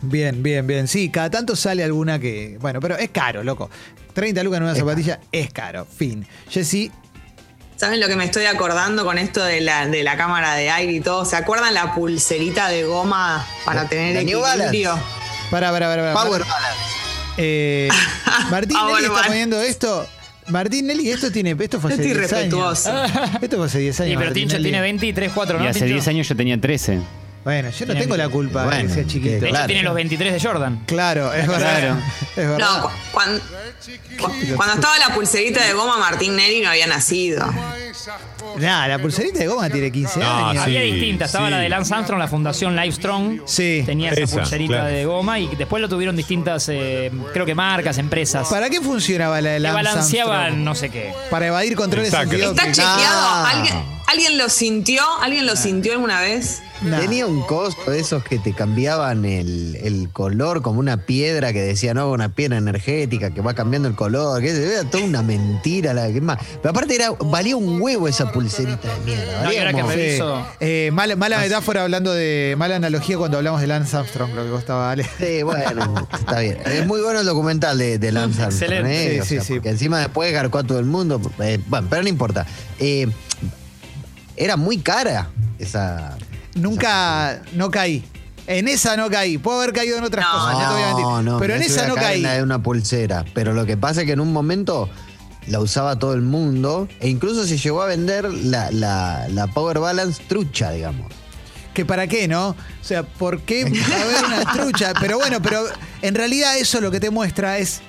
Bien, 0.02 0.44
bien, 0.44 0.68
bien. 0.68 0.88
Sí, 0.88 1.10
cada 1.10 1.30
tanto 1.30 1.56
sale 1.56 1.84
alguna 1.84 2.20
que. 2.20 2.58
Bueno, 2.60 2.80
pero 2.80 2.98
es 2.98 3.10
caro, 3.10 3.44
loco. 3.44 3.70
30 4.14 4.44
lucas 4.44 4.58
en 4.58 4.64
una 4.64 4.76
zapatilla 4.76 5.20
es 5.32 5.52
caro. 5.52 5.86
Fin. 5.86 6.28
Jessy, 6.50 6.92
¿Saben 7.78 8.00
lo 8.00 8.08
que 8.08 8.16
me 8.16 8.26
estoy 8.26 8.46
acordando 8.46 9.06
con 9.06 9.20
esto 9.20 9.44
de 9.44 9.62
la, 9.62 9.86
de 9.86 10.02
la 10.02 10.18
cámara 10.18 10.56
de 10.56 10.72
aire 10.72 10.94
y 10.94 11.00
todo? 11.00 11.26
¿Se 11.26 11.36
acuerdan 11.36 11.76
la 11.76 11.94
pulserita 11.94 12.70
de 12.70 12.84
goma 12.84 13.46
para 13.66 13.88
tener 13.88 14.16
la 14.16 14.40
Balance. 14.40 14.64
equilibrio? 14.64 15.00
para, 15.52 15.72
para, 15.72 15.88
para. 15.88 16.14
Power 16.14 16.42
Balance. 16.42 16.84
Eh, 17.38 17.90
Martín 18.50 18.78
Nelly 18.84 19.06
está 19.06 19.28
poniendo 19.28 19.62
esto. 19.62 20.08
Martín 20.50 20.88
Nelly, 20.88 21.10
esto 21.12 21.32
tiene. 21.32 21.56
Esto 21.60 21.80
fue 21.80 21.94
hace 21.94 22.04
Estoy 22.08 22.20
10 22.20 22.34
años. 22.34 22.86
Esto 23.42 23.58
fue 23.58 23.66
hace 23.66 23.80
10 23.80 24.00
años. 24.02 24.10
Sí, 24.12 24.16
pero 24.18 24.20
Martín 24.30 24.34
Tincho 24.44 24.54
Nelly. 24.58 24.64
tiene 24.64 24.82
23, 24.82 25.32
4, 25.34 25.60
¿no? 25.60 25.66
Y 25.66 25.68
hace 25.68 25.80
Tincho? 25.80 25.94
10 25.94 26.08
años 26.08 26.28
yo 26.30 26.36
tenía 26.36 26.60
13. 26.60 27.00
Bueno, 27.44 27.70
yo 27.70 27.86
no 27.86 27.94
Tiene 27.94 28.02
tengo 28.02 28.18
la 28.18 28.28
culpa 28.28 28.64
de 28.64 28.70
que 28.70 28.76
Bueno, 28.76 28.94
sea 28.94 29.06
chiquito. 29.08 29.30
De 29.32 29.38
hecho, 29.38 29.48
Claro. 29.50 29.68
tiene 29.68 29.84
los 29.84 29.96
23 29.96 30.34
de 30.34 30.40
Jordan. 30.50 30.84
Claro, 30.86 31.34
es 31.34 31.48
verdad. 31.48 31.80
Claro. 31.80 31.98
Es 32.32 32.36
verdad. 32.36 32.58
No, 32.60 32.82
cu- 32.82 32.90
cuan- 33.14 33.42
cu- 34.20 34.56
cuando 34.58 34.76
estaba 34.76 34.98
la 35.00 35.14
pulserita 35.16 35.64
de 35.66 35.72
goma, 35.74 35.98
Martín 35.98 36.36
Neri 36.36 36.60
no 36.62 36.70
había 36.70 36.88
nacido. 36.88 37.46
Nah, 38.60 38.88
la 38.88 39.00
pulserita 39.00 39.40
de 39.40 39.48
goma 39.48 39.70
tiene 39.70 39.92
15 39.92 40.20
No, 40.20 40.48
años. 40.50 40.64
sí. 40.64 40.70
Había 40.78 40.82
distintas. 40.82 41.28
Estaba 41.30 41.50
la 41.50 41.60
de 41.60 41.70
Lance 41.70 41.94
Armstrong, 41.94 42.20
la 42.20 42.28
fundación 42.28 42.76
Livestrong. 42.76 43.42
Sí. 43.46 43.84
Tenía 43.86 44.12
esa, 44.12 44.22
Esa, 44.22 44.38
pulserita 44.38 44.74
claro. 44.74 44.88
de 44.88 45.06
goma 45.06 45.40
y 45.40 45.56
después 45.56 45.82
lo 45.82 45.90
tuvieron 45.90 46.16
distintas, 46.16 46.70
eh, 46.70 47.12
creo 47.34 47.46
que 47.46 47.56
marcas, 47.56 47.98
empresas. 47.98 48.48
¿Para 48.48 48.70
qué 48.70 48.82
funcionaba 48.82 49.42
la 49.42 49.52
de 49.52 49.56
que 49.58 49.60
Lance 49.62 49.76
balanceaban 49.84 50.36
Armstrong? 50.40 50.64
no 50.66 50.76
sé 50.76 50.90
qué. 50.90 51.14
Para 51.30 51.48
evadir 51.48 51.76
controles 51.76 52.10
Exacto. 52.10 52.32
antidoping. 52.36 52.58
¿Está 52.60 52.72
chequeado? 52.72 53.00
Ah. 53.04 53.50
¿Alguien, 53.54 53.76
¿Alguien 54.08 54.38
lo 54.38 54.50
sintió? 54.50 55.02
¿Alguien 55.22 55.46
lo 55.46 55.56
sintió 55.56 55.94
alguna 55.94 56.22
vez? 56.22 56.62
Nah. 56.82 57.00
Tenía 57.00 57.26
un 57.26 57.42
costo 57.42 57.90
de 57.90 58.00
esos 58.00 58.24
que 58.24 58.38
te 58.38 58.54
cambiaban 58.54 59.26
el, 59.26 59.76
el 59.82 60.10
color 60.14 60.62
como 60.62 60.80
una 60.80 60.98
piedra 60.98 61.52
que 61.52 61.60
decía, 61.60 61.96
no, 61.96 62.12
una 62.12 62.30
piedra 62.30 62.58
energética 62.58 63.32
que 63.32 63.42
va 63.42 63.56
cambiando 63.56 63.88
el 63.90 63.96
color, 63.96 64.40
que 64.44 64.52
era 64.52 64.84
toda 64.88 65.04
una 65.04 65.24
mentira. 65.24 65.96
La, 65.96 66.12
que 66.14 66.22
más. 66.22 66.38
Pero 66.62 66.70
aparte 66.70 66.94
era, 66.94 67.10
valía 67.20 67.58
un 67.58 67.82
huevo 67.88 68.08
esa 68.08 68.32
pulserita 68.32 68.88
de 68.94 69.00
mierda. 69.06 69.44
No, 69.44 69.52
y 69.52 69.56
valía 69.56 69.60
ahora 69.62 69.72
que 69.74 69.82
como- 69.82 69.90
re- 69.94 69.96
Sí. 69.96 70.02
Reviso. 70.08 70.48
Eh, 70.60 70.90
mala 70.94 71.16
mala 71.16 71.40
metáfora 71.40 71.84
hablando 71.84 72.14
de. 72.14 72.56
Mala 72.58 72.76
analogía 72.76 73.18
cuando 73.18 73.38
hablamos 73.38 73.62
de 73.62 73.68
Lance 73.68 73.96
Armstrong, 73.96 74.34
lo 74.36 74.44
que 74.44 74.50
costaba 74.52 74.92
Ale. 74.92 75.10
Sí, 75.18 75.44
bueno, 75.44 76.08
está 76.20 76.40
bien. 76.40 76.58
Es 76.66 76.86
muy 76.86 77.02
bueno 77.02 77.20
el 77.22 77.26
documental 77.26 77.78
de, 77.78 77.98
de 77.98 78.12
Lance 78.12 78.44
Armstrong, 78.44 78.72
Excelente. 78.74 79.08
¿eh? 79.08 79.14
Sí, 79.14 79.20
O 79.20 79.24
sí, 79.24 79.36
sea, 79.36 79.44
sí. 79.44 79.54
Porque 79.56 79.70
encima 79.70 80.00
después 80.00 80.32
garcó 80.34 80.58
a 80.60 80.64
todo 80.64 80.80
el 80.80 80.86
mundo. 80.86 81.22
Eh, 81.40 81.60
bueno, 81.68 81.88
pero 81.90 82.02
no 82.04 82.10
importa. 82.10 82.46
Eh, 82.80 83.08
era 84.36 84.58
muy 84.58 84.78
cara 84.80 85.30
esa. 85.60 86.18
Nunca. 86.56 87.42
No 87.54 87.72
caí. 87.72 88.04
En 88.48 88.68
esa 88.68 88.96
no 88.96 89.10
caí. 89.10 89.38
Puedo 89.38 89.60
haber 89.62 89.74
caído 89.74 89.98
en 89.98 90.04
otras 90.06 90.26
No, 90.26 90.32
cosas, 90.32 90.54
no, 90.54 90.60
te 90.60 90.66
voy 90.74 90.82
a 90.84 90.86
mentir. 90.88 91.04
No, 91.06 91.22
no, 91.22 91.38
pero 91.40 91.56
en 91.56 91.62
esa 91.64 91.82
voy 91.82 91.86
a 91.86 91.88
no 91.90 91.96
caer 91.96 92.08
caí. 92.08 92.18
en 92.18 92.24
la 92.24 92.34
de 92.34 92.44
una 92.44 92.64
pulsera. 92.64 93.26
Pero 93.34 93.54
lo 93.54 93.66
que 93.66 93.76
pasa 93.78 94.02
es 94.02 94.06
que 94.08 94.14
en 94.14 94.20
un 94.22 94.32
momento 94.32 94.90
la 95.48 95.60
usaba 95.60 95.98
todo 95.98 96.14
el 96.14 96.22
mundo 96.22 96.88
e 97.00 97.10
incluso 97.10 97.46
se 97.46 97.58
llegó 97.58 97.82
a 97.82 97.88
vender 97.88 98.26
la, 98.32 98.72
la- 98.72 99.28
la 99.30 99.48
Power 99.48 99.80
Balance 99.80 100.22
trucha, 100.28 100.72
digamos. 100.72 101.12
Que 101.74 101.86
para 101.86 102.08
qué, 102.08 102.28
¿no? 102.28 102.50
O 102.50 102.56
sea, 102.82 103.04
¿por 103.04 103.42
qué 103.42 103.62
haber 103.62 104.26
una 104.26 104.52
trucha? 104.54 104.94
Pero 105.00 105.18
bueno, 105.20 105.42
pero 105.42 105.64
en 106.02 106.16
realidad 106.16 106.58
eso 106.58 106.82
lo 106.82 106.90
que 106.92 107.00
te 107.00 107.10
muestra 107.12 107.60
es 107.60 107.82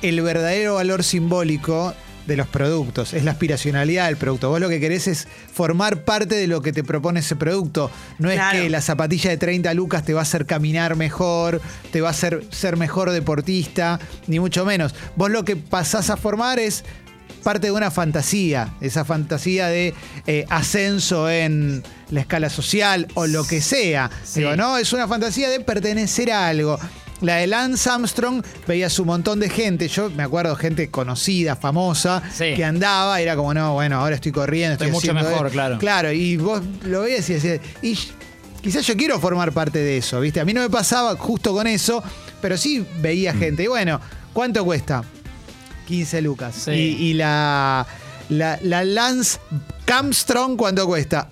el 0.00 0.20
verdadero 0.22 0.74
valor 0.76 1.02
simbólico 1.04 1.92
de 2.26 2.36
los 2.36 2.46
productos, 2.46 3.14
es 3.14 3.24
la 3.24 3.32
aspiracionalidad 3.32 4.06
del 4.06 4.16
producto. 4.16 4.48
Vos 4.48 4.60
lo 4.60 4.68
que 4.68 4.80
querés 4.80 5.08
es 5.08 5.28
formar 5.52 6.04
parte 6.04 6.34
de 6.34 6.46
lo 6.46 6.62
que 6.62 6.72
te 6.72 6.84
propone 6.84 7.20
ese 7.20 7.36
producto. 7.36 7.90
No 8.18 8.30
es 8.30 8.40
que 8.52 8.70
la 8.70 8.80
zapatilla 8.80 9.30
de 9.30 9.36
30 9.36 9.74
lucas 9.74 10.04
te 10.04 10.14
va 10.14 10.20
a 10.20 10.22
hacer 10.22 10.46
caminar 10.46 10.96
mejor, 10.96 11.60
te 11.90 12.00
va 12.00 12.08
a 12.08 12.10
hacer 12.12 12.44
ser 12.50 12.76
mejor 12.76 13.10
deportista, 13.10 13.98
ni 14.26 14.40
mucho 14.40 14.64
menos. 14.64 14.94
Vos 15.16 15.30
lo 15.30 15.44
que 15.44 15.56
pasás 15.56 16.10
a 16.10 16.16
formar 16.16 16.58
es 16.58 16.84
parte 17.42 17.66
de 17.66 17.72
una 17.72 17.90
fantasía, 17.90 18.74
esa 18.80 19.04
fantasía 19.04 19.66
de 19.66 19.94
eh, 20.26 20.46
ascenso 20.48 21.28
en 21.28 21.82
la 22.10 22.20
escala 22.20 22.48
social 22.48 23.08
o 23.14 23.26
lo 23.26 23.44
que 23.44 23.60
sea. 23.60 24.10
Digo, 24.34 24.56
¿no? 24.56 24.78
Es 24.78 24.92
una 24.92 25.08
fantasía 25.08 25.50
de 25.50 25.60
pertenecer 25.60 26.30
a 26.30 26.48
algo. 26.48 26.78
La 27.22 27.36
de 27.36 27.46
Lance 27.46 27.88
Armstrong 27.88 28.42
veías 28.66 28.98
un 28.98 29.06
montón 29.06 29.40
de 29.40 29.48
gente, 29.48 29.88
yo 29.88 30.10
me 30.10 30.22
acuerdo 30.24 30.54
gente 30.56 30.90
conocida, 30.90 31.56
famosa, 31.56 32.22
Sí. 32.34 32.52
que 32.54 32.64
andaba, 32.64 33.20
era 33.20 33.36
como, 33.36 33.54
no, 33.54 33.74
bueno, 33.74 34.00
ahora 34.00 34.16
estoy 34.16 34.32
corriendo, 34.32 34.72
estoy, 34.74 34.88
Estoy 34.88 35.00
mucho 35.10 35.14
mejor, 35.14 35.46
esto". 35.46 35.52
claro. 35.52 35.78
Claro, 35.78 36.12
y 36.12 36.36
vos 36.36 36.60
lo 36.84 37.02
veías 37.02 37.28
y 37.30 37.34
decías, 37.34 37.60
y 37.80 37.96
quizás 38.60 38.86
yo 38.86 38.96
quiero 38.96 39.18
formar 39.20 39.52
parte 39.52 39.78
de 39.78 39.96
eso, 39.98 40.20
¿viste? 40.20 40.40
A 40.40 40.44
mí 40.44 40.52
no 40.52 40.60
me 40.60 40.68
pasaba 40.70 41.16
justo 41.16 41.52
con 41.54 41.66
eso, 41.66 42.02
pero 42.40 42.56
sí 42.56 42.80
Mm. 42.80 43.02
veía 43.02 43.32
gente. 43.34 43.62
Y 43.62 43.66
bueno, 43.68 44.00
¿cuánto 44.32 44.64
cuesta? 44.64 45.02
15 45.86 46.22
lucas. 46.22 46.54
Sí. 46.64 46.70
Y, 46.72 47.06
y 47.10 47.14
la, 47.14 47.86
la, 48.30 48.58
la 48.62 48.84
Lance 48.84 49.38
Camstrong, 49.84 50.56
¿cuánto 50.56 50.86
cuesta? 50.86 51.28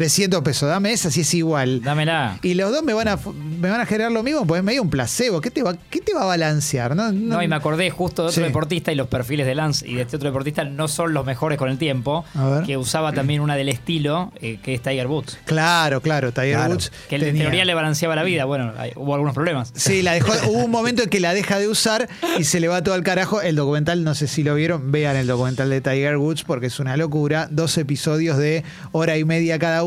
300 0.00 0.42
pesos. 0.42 0.68
Dame 0.68 0.92
esa 0.92 1.10
si 1.10 1.22
es 1.22 1.32
igual. 1.32 1.80
Dámela. 1.80 2.38
Y 2.42 2.52
los 2.52 2.70
dos 2.70 2.82
me 2.82 2.92
van 2.92 3.08
a, 3.08 3.18
me 3.58 3.70
van 3.70 3.80
a 3.80 3.86
generar 3.86 4.12
lo 4.12 4.22
mismo, 4.22 4.46
pues 4.46 4.58
es 4.58 4.64
medio 4.64 4.82
un 4.82 4.90
placebo. 4.90 5.40
¿Qué 5.40 5.50
te 5.50 5.62
va, 5.62 5.74
qué 5.88 6.02
te 6.02 6.12
va 6.12 6.20
a 6.24 6.26
balancear? 6.26 6.94
No, 6.94 7.10
No, 7.12 7.42
y 7.42 7.48
me 7.48 7.56
acordé 7.56 7.88
justo 7.88 8.22
de 8.24 8.28
otro 8.28 8.42
Sí. 8.42 8.46
deportista 8.46 8.92
y 8.92 8.94
los 8.94 9.08
perfiles 9.08 9.46
de 9.46 9.54
Lance 9.54 9.88
y 9.88 9.94
de 9.94 10.02
este 10.02 10.16
otro 10.16 10.28
deportista 10.28 10.64
no 10.64 10.86
son 10.86 11.14
los 11.14 11.24
mejores 11.24 11.56
con 11.56 11.70
el 11.70 11.78
tiempo. 11.78 12.26
Que 12.66 12.76
usaba 12.76 13.14
también 13.14 13.40
una 13.40 13.56
del 13.56 13.70
estilo, 13.70 14.32
eh, 14.42 14.58
que 14.62 14.74
es 14.74 14.82
Tiger 14.82 15.06
Woods. 15.06 15.38
Claro, 15.46 16.02
claro. 16.02 16.30
Tiger 16.30 16.56
Claro. 16.56 16.72
Woods 16.74 16.92
Que 17.08 17.16
en 17.16 17.22
tenía- 17.22 17.42
teoría 17.44 17.64
le 17.64 17.72
balanceaba 17.72 18.14
la 18.16 18.22
vida. 18.22 18.44
Bueno, 18.44 18.74
hay- 18.76 18.92
hubo 18.96 19.14
algunos 19.14 19.34
problemas. 19.34 19.72
Sí, 19.74 20.02
la 20.02 20.12
dejó, 20.12 20.30
hubo 20.50 20.62
un 20.66 20.70
momento 20.70 21.04
en 21.04 21.08
que 21.08 21.20
la 21.20 21.32
deja 21.32 21.58
de 21.58 21.68
usar 21.68 22.06
y 22.38 22.44
se 22.44 22.60
le 22.60 22.68
va 22.68 22.82
todo 22.82 22.94
al 22.94 23.02
carajo. 23.02 23.40
El 23.40 23.56
documental, 23.56 24.04
no 24.04 24.14
sé 24.14 24.26
si 24.26 24.42
lo 24.42 24.54
vieron, 24.56 24.92
vean 24.92 25.16
el 25.16 25.26
documental 25.26 25.70
de 25.70 25.80
Tiger 25.80 26.18
Woods 26.18 26.44
porque 26.44 26.66
es 26.66 26.78
una 26.80 26.98
locura. 26.98 27.48
Dos 27.50 27.78
episodios 27.78 28.36
de 28.36 28.62
hora 28.92 29.16
y 29.16 29.24
media 29.24 29.58
cada 29.58 29.84
uno 29.84 29.85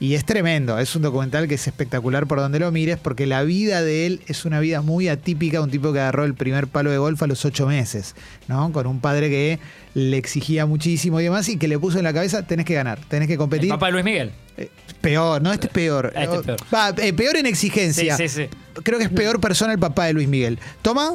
y 0.00 0.14
es 0.14 0.24
tremendo. 0.24 0.78
Es 0.78 0.94
un 0.96 1.02
documental 1.02 1.48
que 1.48 1.54
es 1.54 1.66
espectacular 1.66 2.26
por 2.26 2.38
donde 2.38 2.58
lo 2.58 2.70
mires 2.72 2.98
porque 2.98 3.26
la 3.26 3.42
vida 3.42 3.82
de 3.82 4.06
él 4.06 4.20
es 4.26 4.44
una 4.44 4.60
vida 4.60 4.82
muy 4.82 5.08
atípica. 5.08 5.60
Un 5.60 5.70
tipo 5.70 5.92
que 5.92 6.00
agarró 6.00 6.24
el 6.24 6.34
primer 6.34 6.66
palo 6.66 6.90
de 6.90 6.98
golf 6.98 7.22
a 7.22 7.26
los 7.26 7.44
ocho 7.44 7.66
meses, 7.66 8.14
¿no? 8.48 8.72
Con 8.72 8.86
un 8.86 9.00
padre 9.00 9.28
que 9.30 9.58
le 9.94 10.16
exigía 10.16 10.66
muchísimo 10.66 11.20
y 11.20 11.24
demás 11.24 11.48
y 11.48 11.56
que 11.56 11.68
le 11.68 11.78
puso 11.78 11.98
en 11.98 12.04
la 12.04 12.12
cabeza, 12.12 12.46
tenés 12.46 12.66
que 12.66 12.74
ganar, 12.74 12.98
tenés 13.08 13.26
que 13.26 13.34
El 13.34 13.38
competir. 13.38 13.68
papá 13.70 13.86
de 13.86 13.92
Luis 13.92 14.04
Miguel. 14.04 14.32
Eh, 14.56 14.68
Peor, 15.00 15.40
no, 15.40 15.52
este 15.52 15.66
es 15.68 15.72
peor. 15.72 16.12
Este 16.14 16.36
es 16.36 16.42
peor. 16.42 16.58
Va, 16.74 16.90
eh, 16.98 17.12
peor 17.12 17.36
en 17.36 17.46
exigencia. 17.46 18.16
Sí, 18.16 18.28
sí, 18.28 18.46
sí. 18.48 18.56
Creo 18.82 18.98
que 18.98 19.04
es 19.04 19.10
peor 19.10 19.40
persona 19.40 19.72
el 19.72 19.78
papá 19.78 20.06
de 20.06 20.12
Luis 20.12 20.28
Miguel. 20.28 20.58
¿Toma? 20.82 21.14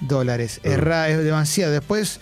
dólares. 0.00 0.60
Es, 0.62 0.78
ra- 0.78 1.08
es 1.08 1.22
demasiado. 1.24 1.72
Después 1.72 2.20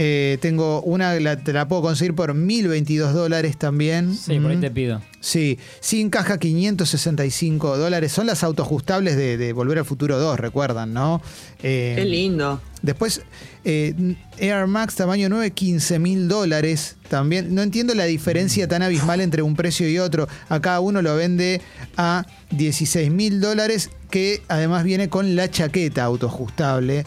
Eh, 0.00 0.38
tengo 0.40 0.80
una, 0.82 1.18
la- 1.18 1.42
te 1.42 1.52
la 1.52 1.66
puedo 1.66 1.82
conseguir 1.82 2.14
por 2.14 2.32
1022 2.32 3.12
dólares 3.14 3.58
también. 3.58 4.14
Sí, 4.14 4.38
por 4.38 4.52
ahí 4.52 4.56
Mm. 4.56 4.60
te 4.60 4.70
pido. 4.70 5.02
Sí, 5.18 5.58
sin 5.80 6.08
caja 6.08 6.38
565 6.38 7.76
dólares. 7.76 8.12
Son 8.12 8.24
las 8.26 8.44
autoajustables 8.44 9.16
de, 9.16 9.36
de 9.36 9.52
Volver 9.52 9.78
al 9.78 9.84
Futuro 9.84 10.18
2, 10.20 10.38
recuerdan, 10.38 10.92
¿no? 10.94 11.20
Eh, 11.64 11.94
Qué 11.96 12.04
lindo. 12.04 12.60
Después, 12.82 13.22
eh, 13.64 14.14
Air 14.38 14.68
Max 14.68 14.94
tamaño 14.94 15.28
9, 15.28 15.50
15 15.50 15.98
mil 15.98 16.28
dólares. 16.28 16.96
También, 17.08 17.52
no 17.52 17.62
entiendo 17.62 17.92
la 17.96 18.04
diferencia 18.04 18.68
tan 18.68 18.82
abismal 18.84 19.20
entre 19.20 19.42
un 19.42 19.56
precio 19.56 19.88
y 19.90 19.98
otro. 19.98 20.28
Acá 20.48 20.78
uno 20.78 21.02
lo 21.02 21.16
vende 21.16 21.60
a 21.96 22.24
16 22.50 23.10
mil 23.10 23.40
dólares, 23.40 23.90
que 24.10 24.42
además 24.46 24.84
viene 24.84 25.08
con 25.08 25.34
la 25.34 25.50
chaqueta 25.50 26.04
autoajustable 26.04 27.04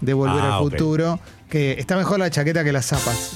de 0.00 0.12
Volver 0.14 0.40
Ah, 0.42 0.56
al 0.56 0.62
ok. 0.64 0.70
Futuro. 0.72 1.20
Que 1.48 1.72
está 1.78 1.96
mejor 1.96 2.18
la 2.18 2.30
chaqueta 2.30 2.62
que 2.62 2.72
las 2.72 2.86
zapas, 2.86 3.32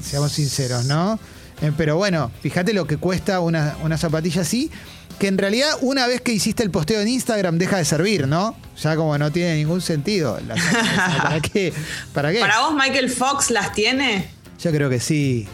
seamos 0.00 0.30
sinceros, 0.32 0.84
¿no? 0.84 1.18
Eh, 1.60 1.72
pero 1.76 1.96
bueno, 1.96 2.30
fíjate 2.40 2.72
lo 2.72 2.86
que 2.86 2.98
cuesta 2.98 3.40
una, 3.40 3.76
una 3.82 3.98
zapatilla 3.98 4.42
así, 4.42 4.70
que 5.18 5.26
en 5.26 5.38
realidad 5.38 5.70
una 5.80 6.06
vez 6.06 6.20
que 6.20 6.32
hiciste 6.32 6.62
el 6.62 6.70
posteo 6.70 7.00
en 7.00 7.08
Instagram 7.08 7.58
deja 7.58 7.78
de 7.78 7.84
servir, 7.84 8.28
¿no? 8.28 8.54
Ya 8.80 8.94
como 8.94 9.18
no 9.18 9.32
tiene 9.32 9.56
ningún 9.56 9.80
sentido. 9.80 10.38
La 10.46 10.54
zapatilla, 10.60 11.22
¿Para 11.22 11.40
qué? 11.40 11.72
¿Para 12.14 12.32
qué? 12.32 12.38
¿Para 12.38 12.60
vos 12.60 12.74
Michael 12.74 13.10
Fox 13.10 13.50
las 13.50 13.72
tiene? 13.72 14.30
Yo 14.62 14.70
creo 14.70 14.88
que 14.88 15.00
sí. 15.00 15.48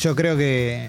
Yo 0.00 0.16
creo 0.16 0.38
que 0.38 0.88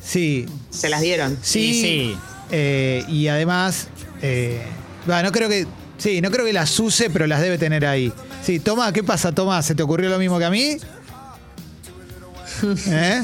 sí. 0.00 0.46
Se 0.70 0.88
las 0.88 1.00
dieron. 1.00 1.36
Sí. 1.42 1.72
Sí, 1.74 1.80
sí. 1.82 2.16
Eh, 2.52 3.04
y 3.08 3.26
además, 3.26 3.88
eh, 4.22 4.62
bah, 5.06 5.24
no 5.24 5.32
creo 5.32 5.48
que. 5.48 5.66
Sí, 6.02 6.20
no 6.20 6.30
creo 6.32 6.44
que 6.44 6.52
las 6.52 6.76
use, 6.80 7.10
pero 7.10 7.28
las 7.28 7.40
debe 7.40 7.58
tener 7.58 7.86
ahí. 7.86 8.12
Sí, 8.42 8.58
Toma, 8.58 8.92
¿qué 8.92 9.04
pasa, 9.04 9.30
Toma? 9.32 9.62
¿Se 9.62 9.76
te 9.76 9.84
ocurrió 9.84 10.10
lo 10.10 10.18
mismo 10.18 10.36
que 10.38 10.44
a 10.44 10.50
mí? 10.50 10.76
¿Eh? 12.88 13.22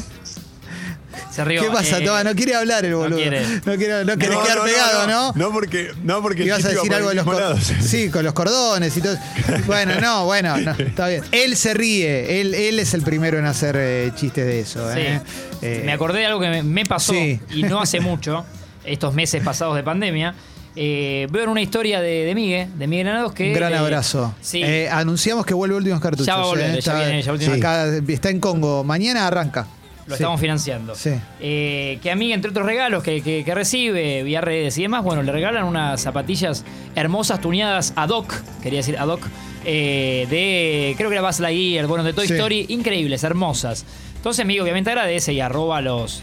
Se 1.33 1.45
rió. 1.45 1.61
¿Qué 1.63 1.71
pasa, 1.71 1.99
eh, 1.99 2.05
Toma? 2.05 2.23
No 2.23 2.35
quiere 2.37 2.55
hablar 2.55 2.85
el 2.85 2.95
boludo. 2.95 3.17
quiere. 3.19 3.45
No 3.65 3.75
quiere, 3.77 4.05
no 4.05 4.17
quiere 4.17 4.37
quedar 4.45 4.63
pegado, 4.65 5.07
¿no? 5.09 5.33
No, 5.35 5.53
porque, 5.53 5.91
no 6.05 6.23
porque 6.23 6.45
Ibas 6.45 6.65
a 6.65 6.69
decir 6.69 6.95
algo 6.95 7.09
de 7.09 7.17
los 7.17 7.25
cordones. 7.25 7.65
Sí, 7.81 8.11
con 8.11 8.25
los 8.25 8.33
cordones 8.33 8.97
y 8.97 9.01
todo. 9.01 9.17
Bueno, 9.67 10.01
no, 10.01 10.25
bueno, 10.27 10.57
no, 10.59 10.71
está 10.73 11.09
bien. 11.09 11.23
Él 11.33 11.57
se 11.57 11.75
ríe. 11.75 12.41
Él, 12.41 12.55
él 12.55 12.79
es 12.79 12.95
el 12.95 13.03
primero 13.03 13.39
en 13.39 13.47
hacer 13.47 13.77
eh, 13.77 14.13
chistes 14.15 14.47
de 14.47 14.61
eso. 14.61 14.93
Sí. 14.95 15.01
¿eh? 15.01 15.21
Eh, 15.63 15.83
Me 15.85 15.93
acordé 15.93 16.21
de 16.21 16.27
algo 16.27 16.41
que 16.41 16.49
me, 16.49 16.63
me 16.63 16.87
pasó 16.87 17.13
Sí. 17.13 17.41
y 17.51 17.65
no 17.65 17.81
hace 17.81 17.99
mucho, 18.01 18.45
estos 18.85 19.15
meses 19.15 19.43
pasados 19.43 19.75
de 19.77 19.83
pandemia. 19.83 20.35
Eh, 20.81 21.27
veo 21.33 21.43
en 21.43 21.49
una 21.49 21.61
historia 21.61 22.01
de, 22.01 22.25
de 22.25 22.35
Miguel, 22.37 22.69
de 22.79 22.87
Miguel 22.87 23.07
Granados 23.07 23.33
que. 23.33 23.49
Un 23.49 23.55
gran 23.55 23.73
eh, 23.73 23.77
abrazo. 23.79 24.33
Sí. 24.41 24.63
Eh, 24.63 24.89
anunciamos 24.89 25.45
que 25.45 25.53
vuelve 25.53 25.75
últimos 25.75 26.01
cartuchos. 26.01 26.27
Ya 26.27 26.37
va 26.37 26.45
a 26.45 26.47
volver, 26.47 26.77
eh. 26.77 26.81
ya 26.81 26.95
viene, 26.95 27.21
ya 27.23 27.33
último- 27.33 27.55
acá 27.55 27.87
está 28.07 28.31
en 28.31 28.39
Congo. 28.39 28.85
Mañana 28.85 29.27
arranca. 29.27 29.67
lo 30.07 30.15
Sí. 30.17 30.23
estamos 30.23 30.41
financiando. 30.41 30.95
Sí. 30.95 31.11
Que 31.41 32.11
a 32.11 32.15
mí, 32.15 32.33
entre 32.33 32.51
otros 32.53 32.65
regalos 32.65 33.03
que, 33.03 33.21
que- 33.23 33.45
que 33.45 33.55
recibe 33.55 34.23
vía 34.23 34.41
redes 34.41 34.79
y 34.79 34.83
demás, 34.83 35.03
bueno, 35.05 35.23
le 35.23 35.33
regalan 35.33 35.65
unas 35.65 36.01
zapatillas 36.01 36.65
hermosas, 36.95 37.41
tuneadas 37.41 37.93
ad 37.97 38.09
hoc, 38.11 38.33
quería 38.63 38.79
decir 38.79 38.97
ad 38.99 39.09
hoc, 39.09 39.21
de, 39.65 40.95
creo 40.97 41.11
que 41.11 41.17
era 41.17 41.27
Buzz 41.27 41.41
Lightyear, 41.41 41.87
bueno, 41.89 42.05
de 42.05 42.13
Toy. 42.13 42.25
Story, 42.27 42.67
increíbles, 42.69 43.23
hermosas. 43.25 43.85
Entonces, 44.17 44.43
amigo, 44.45 44.63
obviamente 44.65 44.91
agradece 44.91 45.33
y 45.33 45.41
arroba 45.41 45.81
los, 45.81 46.23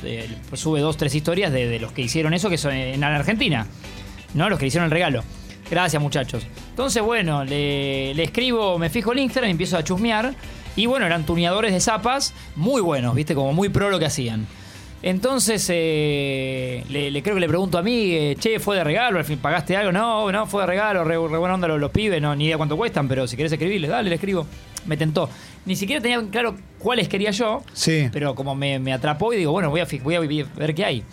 sube 0.54 0.80
dos, 0.82 0.98
tres 0.98 1.13
historias 1.13 1.52
de, 1.52 1.68
de 1.68 1.80
los 1.80 1.91
que 1.91 2.02
hicieron 2.02 2.34
eso, 2.34 2.50
que 2.50 2.58
son 2.58 2.74
en 2.74 3.04
Argentina, 3.04 3.68
¿no? 4.36 4.48
Los 4.50 4.60
que 4.60 4.65
le 4.65 4.67
hicieron 4.67 4.86
el 4.86 4.91
regalo. 4.91 5.24
Gracias, 5.71 6.00
muchachos. 6.00 6.45
Entonces, 6.69 7.02
bueno, 7.02 7.43
le, 7.43 8.13
le 8.13 8.24
escribo, 8.24 8.78
me 8.78 8.91
fijo 8.91 9.12
el 9.13 9.19
Instagram 9.19 9.50
y 9.50 9.52
empiezo 9.52 9.78
a 9.78 9.84
chusmear. 9.84 10.36
Y 10.76 10.86
bueno, 10.86 11.06
eran 11.08 11.26
tuneadores 11.26 11.74
de 11.74 11.80
zapas 11.80 12.34
muy 12.56 12.82
buenos, 12.82 13.15
¿viste? 13.15 13.34
Como 13.34 13.52
muy 13.54 13.69
pro 13.69 13.89
lo 13.89 13.98
que 13.98 14.06
hacían. 14.06 14.45
Entonces, 15.02 15.67
eh, 15.71 16.84
le, 16.89 17.12
le- 17.12 17.21
creo 17.24 17.36
que 17.36 17.41
le 17.41 17.48
pregunto 17.48 17.78
a 17.78 17.82
mí, 17.84 18.12
eh, 18.12 18.36
che, 18.39 18.60
¿fue 18.60 18.76
de 18.76 18.84
regalo? 18.84 19.19
¿Al 19.19 19.26
fin 19.26 19.38
pagaste 19.38 19.78
algo? 19.78 19.91
No, 19.91 20.32
no, 20.32 20.45
fue 20.48 20.62
de 20.63 20.67
regalo, 20.67 21.04
re, 21.04 21.13
re 21.15 21.38
buena 21.38 21.54
onda 21.56 21.67
los, 21.67 21.80
los 21.80 21.91
pibes, 21.91 22.21
no, 22.21 22.36
ni 22.36 22.45
idea 22.45 22.58
cuánto 22.58 22.76
cuestan, 22.76 23.08
pero 23.08 23.28
si 23.28 23.38
querés 23.38 23.52
escribirle, 23.52 23.88
dale, 23.88 24.10
le 24.10 24.15
escribo. 24.15 24.45
Me 24.86 24.98
tentó. 24.98 25.30
Ni 25.65 25.76
siquiera 25.76 26.02
tenía 26.02 26.21
claro 26.30 26.56
cuáles 26.80 27.08
quería 27.08 27.32
yo, 27.32 27.63
Sí. 27.74 28.10
pero 28.12 28.36
como 28.36 28.54
me, 28.56 28.78
me 28.80 28.93
atrapó 28.93 29.32
y 29.34 29.38
digo, 29.38 29.52
bueno, 29.52 29.69
voy 29.69 29.82
a, 29.82 29.88
voy 30.04 30.15
a 30.15 30.19
ver 30.19 30.76
qué 30.76 30.86
hay. 30.86 31.04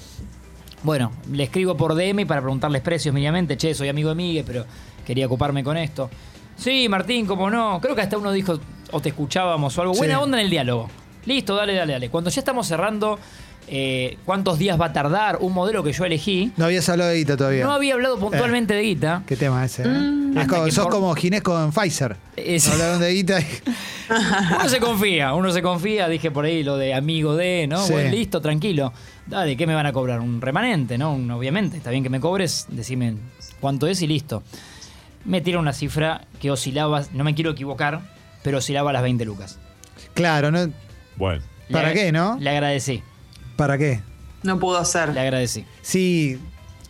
Bueno, 0.82 1.12
le 1.30 1.44
escribo 1.44 1.76
por 1.76 1.94
DM 1.94 2.26
para 2.26 2.40
preguntarles 2.40 2.82
precios 2.82 3.14
mínimamente. 3.14 3.56
Che, 3.56 3.74
soy 3.74 3.88
amigo 3.88 4.08
de 4.08 4.14
Miguel, 4.16 4.44
pero 4.46 4.64
quería 5.06 5.26
ocuparme 5.26 5.62
con 5.62 5.76
esto. 5.76 6.10
Sí, 6.56 6.88
Martín, 6.88 7.26
cómo 7.26 7.50
no. 7.50 7.80
Creo 7.80 7.94
que 7.94 8.02
hasta 8.02 8.18
uno 8.18 8.32
dijo, 8.32 8.58
o 8.90 9.00
te 9.00 9.10
escuchábamos 9.10 9.76
o 9.78 9.82
algo. 9.82 9.94
Sí. 9.94 10.00
Buena 10.00 10.20
onda 10.20 10.38
en 10.38 10.44
el 10.44 10.50
diálogo. 10.50 10.88
Listo, 11.24 11.54
dale, 11.54 11.74
dale, 11.74 11.92
dale. 11.92 12.10
Cuando 12.10 12.30
ya 12.30 12.40
estamos 12.40 12.66
cerrando, 12.66 13.18
eh, 13.68 14.18
¿cuántos 14.24 14.58
días 14.58 14.80
va 14.80 14.86
a 14.86 14.92
tardar 14.92 15.38
un 15.40 15.52
modelo 15.54 15.82
que 15.82 15.92
yo 15.92 16.04
elegí? 16.04 16.52
No 16.56 16.64
habías 16.66 16.88
hablado 16.88 17.10
de 17.10 17.16
Guita 17.18 17.36
todavía. 17.36 17.64
No 17.64 17.72
había 17.72 17.94
hablado 17.94 18.18
puntualmente 18.18 18.74
de 18.74 18.82
guita. 18.82 19.22
Qué 19.26 19.36
tema 19.36 19.64
ese. 19.64 19.82
¿eh? 19.82 19.86
Es 19.86 19.92
Mm. 20.34 20.38
Hasta 20.38 20.46
como- 20.56 20.70
sos 20.70 20.84
por- 20.84 20.92
como 20.94 21.14
Ginés 21.14 21.42
con 21.42 21.72
Pfizer. 21.72 22.16
Es- 22.36 22.68
Hablaron 22.68 23.00
de 23.00 23.10
Guita. 23.12 23.40
y- 23.40 23.44
Uno 24.58 24.68
se 24.68 24.80
confía, 24.80 25.34
uno 25.34 25.50
se 25.52 25.62
confía, 25.62 26.08
dije 26.08 26.30
por 26.30 26.44
ahí 26.44 26.62
lo 26.62 26.76
de 26.76 26.94
amigo 26.94 27.36
de, 27.36 27.66
¿no? 27.66 27.84
Sí. 27.84 27.92
Bueno, 27.92 28.10
listo, 28.10 28.40
tranquilo. 28.40 28.92
Dale, 29.26 29.56
¿qué 29.56 29.66
me 29.66 29.74
van 29.74 29.86
a 29.86 29.92
cobrar? 29.92 30.20
Un 30.20 30.40
remanente, 30.40 30.98
¿no? 30.98 31.12
Un- 31.14 31.30
obviamente, 31.30 31.76
está 31.76 31.90
bien 31.90 32.02
que 32.02 32.10
me 32.10 32.18
cobres, 32.20 32.66
decime 32.70 33.14
cuánto 33.60 33.86
es 33.86 34.00
y 34.02 34.06
listo. 34.06 34.42
Me 35.24 35.40
tira 35.40 35.58
una 35.58 35.72
cifra 35.72 36.22
que 36.40 36.50
oscilaba, 36.50 37.04
no 37.12 37.24
me 37.24 37.34
quiero 37.34 37.50
equivocar, 37.52 38.00
pero 38.42 38.58
oscilaba 38.58 38.90
a 38.90 38.92
las 38.94 39.02
20 39.02 39.24
lucas. 39.24 39.58
Claro, 40.14 40.50
¿no? 40.50 40.68
Bueno. 41.16 41.42
¿Para 41.70 41.92
qué, 41.94 42.10
no? 42.12 42.36
Le 42.40 42.50
agradecí, 42.50 43.02
¿Para 43.62 43.78
qué? 43.78 44.00
No 44.42 44.58
pudo 44.58 44.84
ser. 44.84 45.10
le 45.10 45.20
agradecí. 45.20 45.64
Sí. 45.82 46.36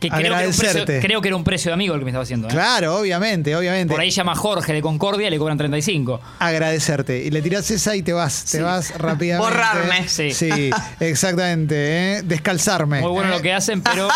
Que 0.00 0.08
creo 0.08 0.20
que, 0.20 0.26
era 0.26 0.36
un 0.36 0.42
precio, 0.46 0.68
agradecerte. 0.70 1.06
creo 1.06 1.20
que 1.20 1.28
era 1.28 1.36
un 1.36 1.44
precio 1.44 1.68
de 1.68 1.74
amigo 1.74 1.92
el 1.92 2.00
que 2.00 2.04
me 2.06 2.10
estaba 2.12 2.22
haciendo. 2.22 2.48
¿eh? 2.48 2.50
Claro, 2.50 2.96
obviamente, 2.96 3.54
obviamente. 3.54 3.92
Por 3.92 4.00
ahí 4.00 4.08
llama 4.08 4.34
Jorge 4.34 4.72
de 4.72 4.80
Concordia 4.80 5.26
y 5.28 5.30
le 5.30 5.38
cobran 5.38 5.58
35. 5.58 6.18
agradecerte. 6.38 7.24
Y 7.24 7.30
le 7.30 7.42
tirás 7.42 7.70
esa 7.70 7.94
y 7.94 8.02
te 8.02 8.14
vas, 8.14 8.46
te 8.46 8.62
vas 8.62 8.96
rápidamente. 8.96 9.52
Borrarme. 9.52 10.08
Sí. 10.08 10.32
Sí, 10.32 10.70
exactamente. 10.98 11.74
¿eh? 11.76 12.22
Descalzarme. 12.22 13.02
Muy 13.02 13.10
bueno 13.10 13.28
lo 13.28 13.42
que 13.42 13.52
hacen, 13.52 13.82
pero 13.82 14.08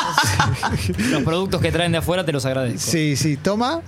los 1.11 1.23
productos 1.23 1.61
que 1.61 1.71
traen 1.71 1.93
de 1.93 1.99
afuera 1.99 2.25
te 2.25 2.33
los 2.33 2.47
agradezco. 2.47 2.91
Sí, 2.91 3.17
sí. 3.17 3.37
Toma. 3.37 3.83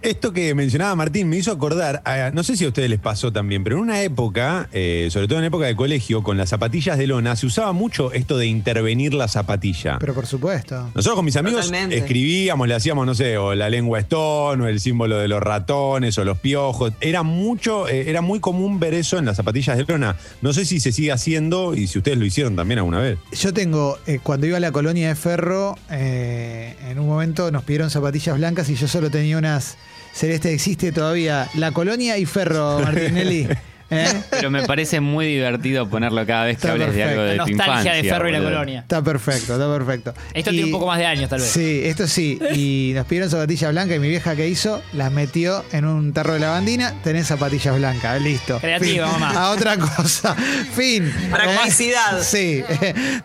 Esto 0.00 0.32
que 0.32 0.54
mencionaba 0.54 0.94
Martín 0.94 1.28
me 1.28 1.36
hizo 1.38 1.50
acordar, 1.50 2.02
a- 2.04 2.30
no 2.32 2.44
sé 2.44 2.56
si 2.56 2.64
a 2.64 2.68
ustedes 2.68 2.88
les 2.88 3.00
pasó 3.00 3.32
también, 3.32 3.64
pero 3.64 3.76
en 3.76 3.82
una 3.82 4.00
época, 4.02 4.68
eh, 4.72 5.08
sobre 5.10 5.26
todo 5.26 5.40
en 5.40 5.46
época 5.46 5.66
de 5.66 5.74
colegio, 5.74 6.22
con 6.22 6.36
las 6.36 6.50
zapatillas 6.50 6.96
de 6.98 7.08
lona, 7.08 7.34
se 7.34 7.46
usaba 7.46 7.72
mucho 7.72 8.12
esto 8.12 8.38
de 8.38 8.46
intervenir 8.46 9.12
la 9.12 9.26
zapatilla. 9.26 9.96
Pero 9.98 10.14
por 10.14 10.26
supuesto. 10.26 10.76
Nosotros 10.94 11.16
con 11.16 11.24
mis 11.24 11.36
amigos 11.36 11.66
Totalmente. 11.66 11.96
escribíamos, 11.98 12.68
le 12.68 12.74
hacíamos, 12.76 13.06
no 13.06 13.14
sé, 13.16 13.38
o 13.38 13.56
la 13.56 13.68
lengua 13.70 13.98
stone, 13.98 14.62
o 14.62 14.68
el 14.68 14.78
símbolo 14.78 15.16
de 15.18 15.26
los 15.26 15.42
ratones, 15.42 16.16
o 16.18 16.24
los 16.24 16.38
piojos. 16.38 16.92
Era 17.00 17.24
mucho, 17.24 17.88
eh, 17.88 18.08
era 18.08 18.20
muy 18.20 18.38
común 18.38 18.78
ver 18.78 18.94
eso 18.94 19.18
en 19.18 19.24
las 19.24 19.36
zapatillas 19.36 19.76
de 19.78 19.84
lona. 19.84 20.14
No 20.42 20.52
sé 20.52 20.64
si 20.64 20.78
se 20.78 20.92
sigue 20.92 21.10
haciendo 21.10 21.74
y 21.74 21.88
si 21.88 21.98
ustedes 21.98 22.18
lo 22.18 22.24
hicieron 22.24 22.54
también 22.54 22.78
alguna 22.78 23.00
vez. 23.00 23.18
Yo 23.32 23.52
tengo, 23.52 23.98
eh, 24.06 24.20
cuando 24.22 24.46
iba 24.46 24.58
a 24.58 24.60
la 24.60 24.70
colonia 24.70 25.08
de 25.08 25.16
Ferro, 25.16 25.74
eh, 25.90 26.76
en 26.88 27.00
un 27.00 27.08
momento 27.08 27.50
nos 27.50 27.64
pidieron 27.64 27.90
zapatillas 27.90 28.36
blancas 28.38 28.70
y 28.70 28.76
yo 28.76 28.86
solo 28.86 29.10
tenía 29.10 29.36
unas 29.38 29.76
celeste. 30.18 30.52
Existe 30.52 30.92
todavía 30.92 31.48
la 31.54 31.72
colonia 31.72 32.18
y 32.18 32.26
Ferro, 32.26 32.80
Martinelli. 32.80 33.48
¿Eh? 33.90 34.22
Pero 34.30 34.50
me 34.50 34.62
parece 34.64 35.00
muy 35.00 35.26
divertido 35.26 35.88
ponerlo 35.88 36.26
cada 36.26 36.44
vez 36.44 36.56
que 36.58 36.66
Está 36.66 36.72
hables 36.72 36.94
de 36.94 37.04
algo 37.04 37.22
de 37.22 37.36
La 37.36 37.44
tu 37.44 37.50
nostalgia 37.52 37.74
infancia. 37.80 37.94
de 38.02 38.08
Ferro 38.08 38.28
y 38.28 38.32
la 38.32 38.38
boludo. 38.38 38.52
colonia. 38.54 38.80
Está 38.80 39.02
perfecto, 39.02 39.52
está 39.54 39.72
perfecto. 39.72 40.14
Esto 40.34 40.50
tiene 40.50 40.66
un 40.66 40.72
poco 40.72 40.86
más 40.86 40.98
de 40.98 41.06
años, 41.06 41.30
tal 41.30 41.40
vez. 41.40 41.50
Sí, 41.50 41.80
esto 41.84 42.06
sí. 42.06 42.38
Y 42.54 42.92
nos 42.94 43.06
pidieron 43.06 43.30
zapatillas 43.30 43.70
blancas 43.72 43.96
y 43.96 43.98
mi 44.00 44.08
vieja 44.08 44.36
que 44.36 44.46
hizo, 44.48 44.82
las 44.92 45.10
metió 45.10 45.64
en 45.72 45.86
un 45.86 46.12
tarro 46.12 46.34
de 46.34 46.40
lavandina, 46.40 46.94
tenés 47.02 47.26
zapatillas 47.28 47.76
blancas, 47.76 48.20
listo. 48.20 48.58
Creativa, 48.60 49.08
Fin. 49.08 49.20
mamá. 49.20 49.42
A 49.44 49.50
otra 49.50 49.76
cosa. 49.78 50.34
Fin. 50.34 51.10
Practicidad. 51.30 52.20
¿Eh? 52.20 52.24
Sí. 52.28 52.62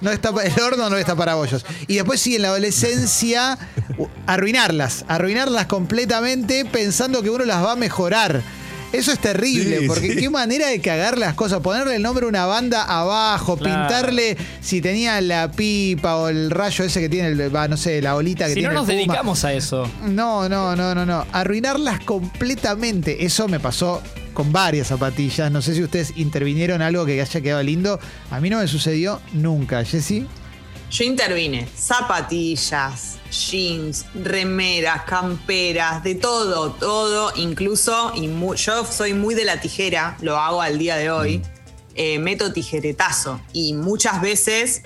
No 0.02 0.12
está, 0.12 0.30
el 0.44 0.62
horno 0.62 0.90
no 0.90 0.98
está 0.98 1.16
para 1.16 1.36
bollos. 1.36 1.66
Y 1.88 1.96
después 1.96 2.22
sí, 2.22 2.36
en 2.38 2.44
la 2.44 2.48
adolescencia, 2.50 3.58
arruinarlas. 4.26 5.06
Arruinarlas 5.08 5.66
completamente 5.66 6.66
pensando 6.66 7.22
que 7.22 7.30
uno 7.30 7.46
las 7.46 7.64
va 7.64 7.74
a 7.74 7.76
mejorar. 7.76 8.42
Eso 8.94 9.12
es 9.12 9.20
terrible, 9.20 9.80
Sí, 9.80 9.88
porque 9.88 10.14
sí. 10.14 10.16
qué 10.18 10.30
manera 10.30 10.68
de 10.68 10.80
cagar 10.80 11.18
las 11.18 11.34
cosas. 11.34 11.60
Ponerle 11.62 11.96
el 11.98 12.02
nombre 12.02 12.26
a 12.26 12.30
una 12.30 12.46
banda 12.46 12.84
abajo, 12.84 13.58
Claro. 13.58 13.88
pintarle 13.88 14.38
si 14.62 14.80
tenía 14.82 15.20
la 15.20 15.52
pipa 15.52 16.16
o 16.18 16.30
el 16.30 16.50
rayo 16.52 16.86
ese 16.86 17.02
que 17.02 17.10
tiene, 17.10 17.30
el, 17.30 17.54
va, 17.56 17.68
no 17.68 17.76
sé, 17.76 18.02
la 18.02 18.14
bolita 18.14 18.46
que 18.46 18.52
Si 18.54 18.60
tiene 18.60 18.70
no 18.74 18.82
nos 18.82 18.90
el 18.90 18.96
puma. 19.02 19.08
dedicamos 19.14 19.44
a 19.44 19.52
eso. 19.54 19.90
No, 20.06 20.48
no, 20.48 20.76
no, 20.76 20.94
no, 20.96 21.06
no. 21.06 21.26
Arruinarlas 21.32 22.00
completamente. 22.02 23.26
Eso 23.26 23.48
me 23.48 23.60
pasó 23.60 24.02
con 24.34 24.52
varias 24.52 24.88
zapatillas. 24.88 25.52
No 25.52 25.62
sé 25.62 25.74
si 25.76 25.84
ustedes 25.84 26.14
intervinieron 26.16 26.82
algo 26.82 27.06
que 27.06 27.20
haya 27.22 27.42
quedado 27.42 27.64
lindo. 27.64 28.00
A 28.32 28.40
mí 28.40 28.50
no 28.50 28.60
me 28.60 28.68
sucedió 28.68 29.22
nunca, 29.34 29.84
Jessy. 29.84 30.26
Yo 30.92 31.04
intervine. 31.04 31.68
Zapatillas, 31.76 33.13
jeans, 33.34 34.06
remeras, 34.16 35.04
camperas, 35.04 36.04
de 36.04 36.16
todo, 36.16 36.72
todo, 36.72 37.32
incluso, 37.36 38.14
y 38.16 38.30
yo 38.56 38.86
soy 38.86 39.14
muy 39.14 39.36
de 39.36 39.46
la 39.46 39.60
tijera, 39.60 40.18
lo 40.22 40.38
hago 40.38 40.62
al 40.62 40.78
día 40.78 40.96
de 40.96 41.12
hoy, 41.12 41.42
eh, 41.96 42.20
meto 42.20 42.54
tijeretazo. 42.54 43.42
Y 43.52 43.74
muchas 43.74 44.22
veces 44.22 44.84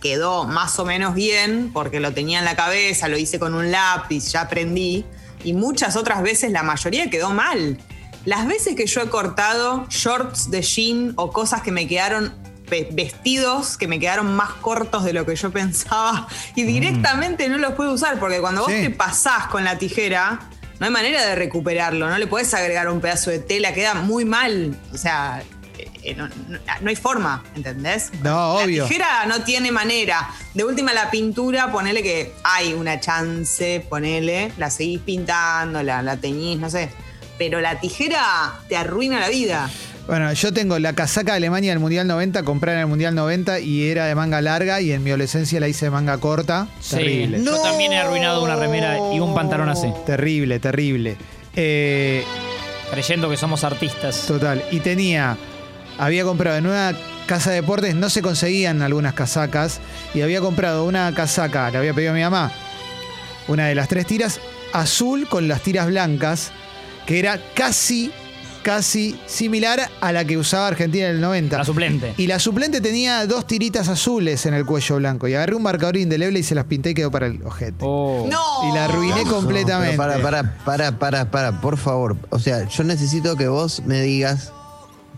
quedó 0.00 0.44
más 0.44 0.78
o 0.78 0.84
menos 0.84 1.14
bien 1.14 1.70
porque 1.72 2.00
lo 2.00 2.12
tenía 2.12 2.38
en 2.38 2.44
la 2.44 2.56
cabeza, 2.56 3.08
lo 3.08 3.18
hice 3.18 3.38
con 3.38 3.54
un 3.54 3.70
lápiz, 3.70 4.32
ya 4.32 4.42
aprendí, 4.42 5.04
y 5.44 5.52
muchas 5.52 5.96
otras 5.96 6.22
veces 6.22 6.50
la 6.52 6.62
mayoría 6.62 7.10
quedó 7.10 7.30
mal. 7.30 7.78
Las 8.24 8.46
veces 8.46 8.74
que 8.74 8.86
yo 8.86 9.00
he 9.00 9.08
cortado 9.08 9.86
shorts 9.88 10.50
de 10.50 10.62
jean 10.62 11.12
o 11.16 11.30
cosas 11.30 11.62
que 11.62 11.72
me 11.72 11.86
quedaron 11.86 12.34
vestidos 12.68 13.76
que 13.76 13.88
me 13.88 13.98
quedaron 13.98 14.34
más 14.34 14.50
cortos 14.54 15.04
de 15.04 15.12
lo 15.12 15.24
que 15.26 15.34
yo 15.36 15.50
pensaba 15.52 16.26
y 16.54 16.62
directamente 16.64 17.48
no 17.48 17.58
los 17.58 17.72
puedo 17.74 17.92
usar 17.92 18.18
porque 18.18 18.40
cuando 18.40 18.62
vos 18.62 18.70
te 18.70 18.90
pasás 18.90 19.46
con 19.46 19.64
la 19.64 19.78
tijera 19.78 20.40
no 20.78 20.86
hay 20.86 20.92
manera 20.92 21.24
de 21.26 21.34
recuperarlo, 21.34 22.08
no 22.08 22.18
le 22.18 22.26
podés 22.28 22.54
agregar 22.54 22.88
un 22.88 23.00
pedazo 23.00 23.30
de 23.30 23.40
tela, 23.40 23.74
queda 23.74 23.94
muy 23.94 24.24
mal, 24.24 24.76
o 24.92 24.96
sea, 24.96 25.42
eh, 25.76 25.90
eh, 26.04 26.14
no, 26.14 26.28
no- 26.28 26.58
no 26.80 26.88
hay 26.88 26.94
forma, 26.94 27.42
¿entendés? 27.56 28.12
No, 28.22 28.30
La 28.30 28.46
obvio. 28.64 28.84
tijera 28.86 29.26
no 29.26 29.42
tiene 29.42 29.72
manera. 29.72 30.30
De 30.54 30.62
última 30.64 30.92
la 30.94 31.10
pintura, 31.10 31.72
ponele 31.72 32.00
que 32.04 32.32
hay 32.44 32.74
una 32.74 33.00
chance, 33.00 33.84
ponele, 33.88 34.52
la 34.56 34.70
seguís 34.70 35.00
pintando, 35.00 35.82
la, 35.82 36.00
la 36.02 36.16
teñís, 36.16 36.60
no 36.60 36.70
sé. 36.70 36.90
Pero 37.38 37.60
la 37.60 37.80
tijera 37.80 38.60
te 38.68 38.76
arruina 38.76 39.18
la 39.18 39.28
vida. 39.30 39.68
Bueno, 40.08 40.32
yo 40.32 40.54
tengo 40.54 40.78
la 40.78 40.94
casaca 40.94 41.32
de 41.32 41.36
Alemania 41.36 41.70
del 41.70 41.80
Mundial 41.80 42.06
90, 42.06 42.42
compré 42.42 42.72
en 42.72 42.78
el 42.78 42.86
Mundial 42.86 43.14
90 43.14 43.60
y 43.60 43.90
era 43.90 44.06
de 44.06 44.14
manga 44.14 44.40
larga 44.40 44.80
y 44.80 44.90
en 44.90 45.04
mi 45.04 45.10
adolescencia 45.10 45.60
la 45.60 45.68
hice 45.68 45.84
de 45.84 45.90
manga 45.90 46.16
corta. 46.16 46.66
Sí, 46.80 46.96
Terrible. 46.96 47.44
Yo 47.44 47.60
también 47.60 47.92
he 47.92 47.98
arruinado 47.98 48.42
una 48.42 48.56
remera 48.56 48.96
y 49.12 49.20
un 49.20 49.34
pantalón 49.34 49.68
así, 49.68 49.92
Terrible, 50.06 50.60
terrible. 50.60 51.18
Eh, 51.54 52.24
creyendo 52.90 53.28
que 53.28 53.36
somos 53.36 53.64
artistas. 53.64 54.24
total. 54.26 54.64
Y 54.70 54.80
tenía, 54.80 55.36
había 55.98 56.24
comprado 56.24 56.56
en 56.56 56.66
una 56.66 56.96
casa 57.26 57.50
de 57.50 57.56
deportes, 57.56 57.94
no 57.94 58.08
se 58.08 58.22
conseguían 58.22 58.80
algunas 58.80 59.12
casacas, 59.12 59.78
y 60.14 60.22
había 60.22 60.40
comprado 60.40 60.86
una 60.86 61.14
casaca, 61.14 61.70
le 61.70 61.76
había 61.76 61.92
pedido 61.92 62.12
a 62.12 62.14
mi 62.14 62.22
mamá, 62.22 62.50
una 63.46 63.66
de 63.66 63.74
las 63.74 63.88
tres 63.88 64.06
tiras, 64.06 64.40
azul 64.72 65.28
con 65.28 65.48
las 65.48 65.60
tiras 65.60 65.86
blancas, 65.86 66.50
que 67.04 67.18
era 67.18 67.38
casi, 67.54 68.10
casi 68.68 69.18
similar 69.24 69.80
a 69.98 70.12
la 70.12 70.26
que 70.26 70.36
usaba 70.36 70.66
Argentina 70.66 71.06
en 71.06 71.14
el 71.14 71.20
90. 71.22 71.56
La 71.56 71.64
suplente. 71.64 72.12
Y 72.18 72.26
la 72.26 72.38
suplente 72.38 72.82
tenía 72.82 73.26
dos 73.26 73.46
tiritas 73.46 73.88
azules 73.88 74.44
en 74.44 74.52
el 74.52 74.66
cuello 74.66 74.96
blanco. 74.96 75.26
Y 75.26 75.32
agarré 75.32 75.54
un 75.54 75.62
marcador 75.62 75.96
indeleble 75.96 76.40
y 76.40 76.42
se 76.42 76.54
las 76.54 76.66
pinté 76.66 76.90
y 76.90 76.94
quedó 76.94 77.10
para 77.10 77.28
el 77.28 77.42
ojete. 77.42 77.78
Oh. 77.80 78.26
¡No! 78.30 78.70
Y 78.70 78.74
la 78.74 78.84
arruiné 78.84 79.24
No, 79.24 79.30
completamente. 79.30 79.96
pero 79.96 80.20
para, 80.20 80.22
para, 80.22 80.58
para, 80.66 80.98
para, 80.98 81.30
para, 81.30 81.60
por 81.62 81.78
favor. 81.78 82.18
O 82.28 82.38
sea, 82.38 82.68
yo 82.68 82.84
necesito 82.84 83.36
que 83.36 83.48
vos 83.48 83.82
me 83.86 84.02
digas 84.02 84.52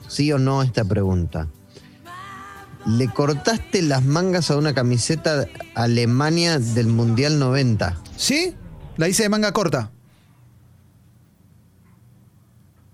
sí 0.06 0.30
o 0.30 0.38
no 0.38 0.60
a 0.60 0.64
esta 0.64 0.84
pregunta. 0.84 1.48
¿Le 2.86 3.08
cortaste 3.08 3.82
las 3.82 4.04
mangas 4.04 4.52
a 4.52 4.58
una 4.58 4.74
camiseta 4.74 5.46
Alemania 5.74 6.60
del 6.60 6.86
Mundial 6.86 7.40
90? 7.40 7.96
¿Sí? 8.16 8.54
La 8.96 9.08
hice 9.08 9.24
de 9.24 9.28
manga 9.28 9.50
corta. 9.50 9.90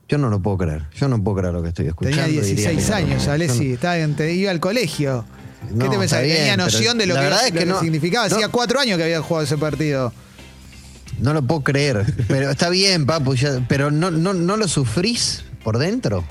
Yo 0.08 0.18
no 0.18 0.28
lo 0.30 0.40
puedo 0.40 0.56
creer. 0.58 0.82
Yo 0.94 1.08
no 1.08 1.22
puedo 1.22 1.38
creer 1.38 1.54
lo 1.54 1.62
que 1.62 1.68
estoy 1.68 1.86
escuchando. 1.88 2.16
Tenía 2.24 2.32
diría 2.40 2.70
16 2.70 2.84
que 2.84 2.90
no. 2.90 2.96
años, 2.96 3.28
Alessi. 3.28 3.72
Estaba 3.72 3.98
en- 3.98 4.14
te 4.14 4.32
iba 4.34 4.50
al 4.50 4.60
colegio. 4.60 5.24
¿Qué 5.68 5.74
No, 5.74 5.90
te 5.90 5.98
pensás? 5.98 6.20
Que 6.20 6.28
tenía 6.28 6.44
bien, 6.44 6.56
noción 6.58 6.98
de 6.98 7.06
lo 7.06 7.14
la 7.14 7.20
que, 7.20 7.24
verdad 7.26 7.46
es 7.46 7.52
que 7.52 7.58
que 7.60 7.66
no- 7.66 7.80
significaba. 7.80 8.28
no. 8.28 8.34
Hacía 8.36 8.48
cuatro 8.48 8.78
años 8.78 8.98
que 8.98 9.04
había 9.04 9.20
jugado 9.20 9.44
ese 9.44 9.58
partido. 9.58 10.12
No 11.18 11.32
lo 11.34 11.42
puedo 11.42 11.62
creer. 11.64 12.04
Pero 12.28 12.50
está 12.50 12.68
bien, 12.68 13.04
papu. 13.06 13.34
ya- 13.34 13.64
pero 13.68 13.90
no, 13.90 14.10
no, 14.12 14.32
no 14.32 14.56
lo 14.56 14.68
sufrís 14.68 15.44
por 15.64 15.78
dentro. 15.78 16.24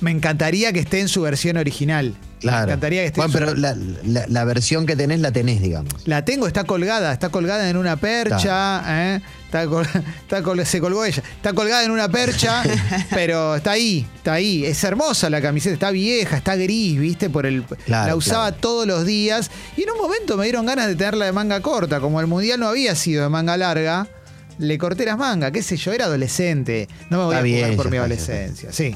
Me 0.00 0.10
encantaría 0.10 0.72
que 0.72 0.80
esté 0.80 1.00
en 1.00 1.08
su 1.08 1.22
versión 1.22 1.56
original. 1.56 2.14
Claro. 2.40 2.66
Me 2.66 2.72
encantaría 2.72 3.00
que 3.00 3.06
esté 3.06 3.20
Bueno, 3.20 3.32
en 3.32 3.38
su- 3.38 3.46
pero 3.46 3.58
la, 3.58 3.74
la- 4.04 4.26
la 4.28 4.44
versión 4.44 4.84
que 4.84 4.94
tenés 4.94 5.20
la 5.20 5.32
tenés, 5.32 5.62
digamos. 5.62 6.06
La 6.06 6.24
tengo, 6.24 6.46
está 6.46 6.64
colgada, 6.64 7.12
está 7.12 7.30
colgada 7.30 7.68
en 7.70 7.76
una 7.78 7.96
percha, 7.96 8.82
¿eh? 8.86 9.20
Está 9.46 9.66
col- 9.66 9.86
está 10.20 10.42
col- 10.42 10.66
se 10.66 10.80
colgó 10.80 11.04
ella. 11.04 11.22
Está 11.36 11.54
colgada 11.54 11.82
en 11.82 11.90
una 11.92 12.10
percha, 12.10 12.62
pero 13.10 13.56
está 13.56 13.70
ahí, 13.72 14.06
está 14.16 14.34
ahí. 14.34 14.66
Es 14.66 14.84
hermosa 14.84 15.30
la 15.30 15.40
camiseta, 15.40 15.72
está 15.74 15.90
vieja, 15.90 16.36
está 16.36 16.56
gris, 16.56 16.98
¿viste? 17.00 17.30
Por 17.30 17.46
el, 17.46 17.64
Claro, 17.64 18.08
la 18.08 18.16
usaba 18.16 18.48
claro. 18.48 18.60
todos 18.60 18.86
los 18.86 19.06
días. 19.06 19.50
Y 19.78 19.84
en 19.84 19.90
un 19.90 19.98
momento 19.98 20.36
me 20.36 20.44
dieron 20.44 20.66
ganas 20.66 20.88
de 20.88 20.94
tenerla 20.94 21.24
de 21.24 21.32
manga 21.32 21.60
corta. 21.62 22.00
Como 22.00 22.20
el 22.20 22.26
mundial 22.26 22.60
no 22.60 22.68
había 22.68 22.94
sido 22.96 23.22
de 23.22 23.28
manga 23.30 23.56
larga, 23.56 24.06
le 24.58 24.76
corté 24.76 25.06
las 25.06 25.16
mangas, 25.16 25.52
qué 25.52 25.62
sé 25.62 25.78
yo, 25.78 25.92
era 25.92 26.04
adolescente. 26.04 26.86
No 27.08 27.16
me 27.18 27.24
voy 27.24 27.32
Está 27.34 27.40
a 27.40 27.42
bien, 27.44 27.60
jugar 27.62 27.76
por 27.76 27.90
mi 27.90 27.96
adolescencia. 27.96 28.72
Sí. 28.72 28.94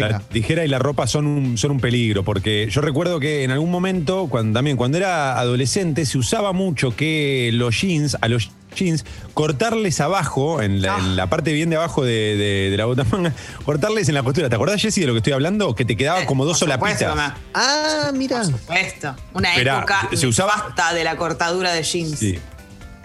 Venga. 0.00 0.08
La 0.08 0.18
tijera 0.20 0.64
y 0.64 0.68
la 0.68 0.78
ropa 0.78 1.06
son 1.06 1.26
un, 1.26 1.56
son 1.58 1.70
un 1.72 1.80
peligro, 1.80 2.22
porque 2.24 2.68
yo 2.70 2.80
recuerdo 2.80 3.20
que 3.20 3.44
en 3.44 3.50
algún 3.50 3.70
momento, 3.70 4.26
cuando, 4.28 4.56
también 4.58 4.76
cuando 4.76 4.98
era 4.98 5.38
adolescente, 5.38 6.04
se 6.06 6.18
usaba 6.18 6.52
mucho 6.52 6.94
que 6.96 7.50
los 7.52 7.80
jeans, 7.80 8.16
a 8.20 8.28
los 8.28 8.50
jeans, 8.76 9.04
cortarles 9.34 10.00
abajo, 10.00 10.60
en 10.60 10.82
la, 10.82 10.98
en 10.98 11.16
la 11.16 11.28
parte 11.28 11.52
bien 11.52 11.70
de 11.70 11.76
abajo 11.76 12.04
de, 12.04 12.36
de- 12.36 12.70
de 12.70 12.76
la 12.76 12.86
botamanga, 12.86 13.32
cortarles 13.64 14.08
en 14.08 14.14
la 14.16 14.22
costura. 14.22 14.48
¿Te 14.48 14.56
acordás, 14.56 14.80
Jessy, 14.82 15.00
de 15.02 15.06
lo 15.06 15.12
que 15.12 15.18
estoy 15.18 15.32
hablando? 15.32 15.74
Que 15.74 15.84
te 15.84 15.96
quedaba 15.96 16.26
como 16.26 16.44
dos 16.44 16.58
solapitas. 16.58 17.02
mamá. 17.08 17.36
Ah, 17.54 18.10
mira. 18.12 18.38
Por 18.42 18.46
supuesto. 18.46 19.14
Una 19.32 19.50
Esperá, 19.52 19.78
época 19.78 20.08
se 20.14 20.26
usaba- 20.26 20.74
de 20.94 21.04
la 21.04 21.16
cortadura 21.16 21.72
de 21.72 21.82
jeans. 21.82 22.18
Sí. 22.18 22.38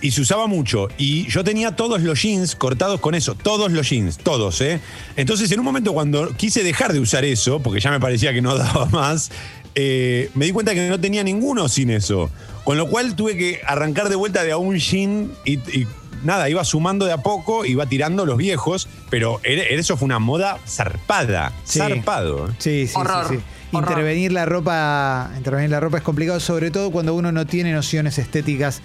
Y 0.02 0.12
se 0.12 0.22
usaba 0.22 0.48
mucho. 0.48 0.88
Y 0.98 1.28
yo 1.30 1.44
tenía 1.44 1.76
todos 1.76 2.02
los 2.02 2.22
jeans 2.22 2.56
cortados 2.56 3.00
con 3.00 3.16
eso. 3.16 3.36
Todos 3.36 3.72
los 3.72 3.90
jeans. 3.90 4.18
Todos, 4.18 4.62
¿eh? 4.62 4.80
Entonces, 5.16 5.52
en 5.52 5.60
un 5.60 5.66
momento 5.66 5.94
cuando 5.94 6.36
quise 6.36 6.64
dejar 6.64 6.94
de 6.94 7.00
usar 7.00 7.26
eso, 7.26 7.60
porque 7.60 7.80
ya 7.80 7.92
me 7.92 8.00
parecía 8.00 8.34
que 8.34 8.42
no 8.42 8.56
daba 8.58 8.86
más, 8.86 9.32
eh, 9.76 10.30
me 10.36 10.46
di 10.46 10.52
cuenta 10.52 10.74
que 10.74 10.88
no 10.88 11.00
tenía 11.00 11.24
ninguno 11.24 11.68
sin 11.68 11.90
eso. 11.90 12.30
Con 12.64 12.78
lo 12.78 12.88
cual 12.88 13.16
tuve 13.16 13.36
que 13.38 13.62
arrancar 13.66 14.10
de 14.10 14.16
vuelta 14.16 14.44
de 14.44 14.52
a 14.52 14.58
un 14.58 14.78
jean 14.78 15.32
y, 15.44 15.54
y 15.78 15.88
nada, 16.24 16.50
iba 16.50 16.64
sumando 16.64 17.06
de 17.06 17.14
a 17.14 17.18
poco, 17.18 17.66
iba 17.66 17.86
tirando 17.86 18.26
los 18.26 18.38
viejos, 18.38 18.88
pero 19.10 19.40
eso 19.44 19.98
fue 19.98 20.06
una 20.06 20.20
moda 20.20 20.60
zarpada. 20.68 21.54
Sí. 21.64 21.80
Zarpado. 21.80 22.48
¿eh? 22.48 22.52
Sí, 22.58 22.88
sí, 22.88 22.94
Horror, 22.96 23.28
sí, 23.30 23.36
sí. 23.36 23.44
horror. 23.72 23.90
Intervenir 23.92 24.32
la 24.32 24.46
ropa, 24.46 25.32
intervenir 25.38 25.70
la 25.70 25.80
ropa 25.80 25.98
es 25.98 26.04
complicado, 26.04 26.40
sobre 26.40 26.72
todo 26.72 26.92
cuando 26.92 27.14
uno 27.14 27.32
no 27.32 27.46
tiene 27.46 27.72
nociones 27.72 28.18
estéticas 28.18 28.82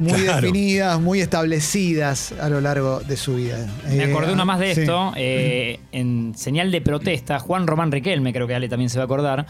muy 0.00 0.22
Claro. 0.22 0.40
definidas, 0.40 1.00
muy 1.00 1.20
establecidas 1.20 2.32
a 2.40 2.48
lo 2.48 2.60
largo 2.60 3.00
de 3.00 3.16
su 3.16 3.36
vida. 3.36 3.58
Me 3.86 3.96
Eh, 3.96 4.10
acordé 4.10 4.32
una 4.32 4.44
más 4.44 4.58
de 4.58 4.74
sí. 4.74 4.80
esto. 4.80 5.12
eh, 5.16 5.78
en 5.92 6.32
señal 6.36 6.72
de 6.72 6.80
protesta, 6.80 7.38
Juan 7.38 7.66
Román 7.66 7.92
Riquelme, 7.92 8.32
creo 8.32 8.46
que 8.48 8.54
Ale 8.54 8.68
también 8.68 8.90
se 8.90 8.96
va 8.98 9.02
a 9.02 9.04
acordar. 9.04 9.46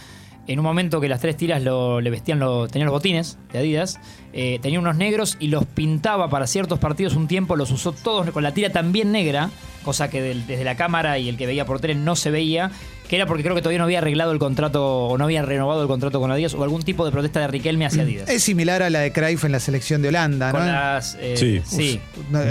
En 0.47 0.59
un 0.59 0.65
momento 0.65 1.01
que 1.01 1.09
las 1.09 1.21
tres 1.21 1.37
tiras 1.37 1.63
lo- 1.63 2.01
le 2.01 2.11
vestían, 2.11 2.41
lo, 2.41 2.67
tenían 2.67 2.87
los 2.87 2.93
botines 2.95 3.39
de 3.53 3.61
Adidas, 3.61 4.01
eh, 4.33 4.59
tenía 4.61 4.81
unos 4.81 4.97
negros 4.97 5.37
y 5.39 5.47
los 5.49 5.65
pintaba 5.67 6.29
para 6.29 6.47
ciertos 6.49 6.79
partidos 6.81 7.15
un 7.15 7.29
tiempo, 7.29 7.55
los 7.57 7.71
usó 7.71 7.93
todos 7.93 8.29
con 8.31 8.43
la 8.43 8.53
tira 8.53 8.71
también 8.71 9.13
negra, 9.13 9.51
cosa 9.83 10.09
que 10.11 10.21
del- 10.23 10.47
desde 10.47 10.65
la 10.65 10.77
cámara 10.77 11.19
y 11.19 11.29
el 11.29 11.37
que 11.37 11.47
veía 11.47 11.65
por 11.65 11.81
tele 11.81 11.95
no 11.95 12.17
se 12.17 12.31
veía, 12.31 12.71
que 13.09 13.17
era 13.17 13.27
porque 13.27 13.43
creo 13.43 13.55
que 13.57 13.61
todavía 13.63 13.79
no 13.79 13.85
había 13.85 13.99
arreglado 13.99 14.31
el 14.33 14.39
contrato 14.39 14.85
o 15.09 15.19
no 15.19 15.25
había 15.25 15.43
renovado 15.43 15.83
el 15.83 15.89
contrato 15.89 16.21
con 16.21 16.31
Adidas 16.31 16.55
o 16.55 16.63
algún 16.63 16.83
tipo 16.83 17.05
de 17.05 17.11
protesta 17.11 17.41
de 17.41 17.49
Riquelme 17.49 17.87
hacia 17.87 18.03
Adidas. 18.03 18.29
Es 18.29 18.43
similar 18.45 18.83
a 18.83 18.91
la 18.91 19.01
de 19.01 19.13
Cruyff 19.13 19.45
en 19.45 19.53
la 19.53 19.59
selección 19.61 20.01
de 20.03 20.09
Holanda, 20.09 20.51
Con 20.53 20.61
¿no? 20.61 20.67
las, 20.73 21.17
eh, 21.21 21.63
Sí. 21.65 22.01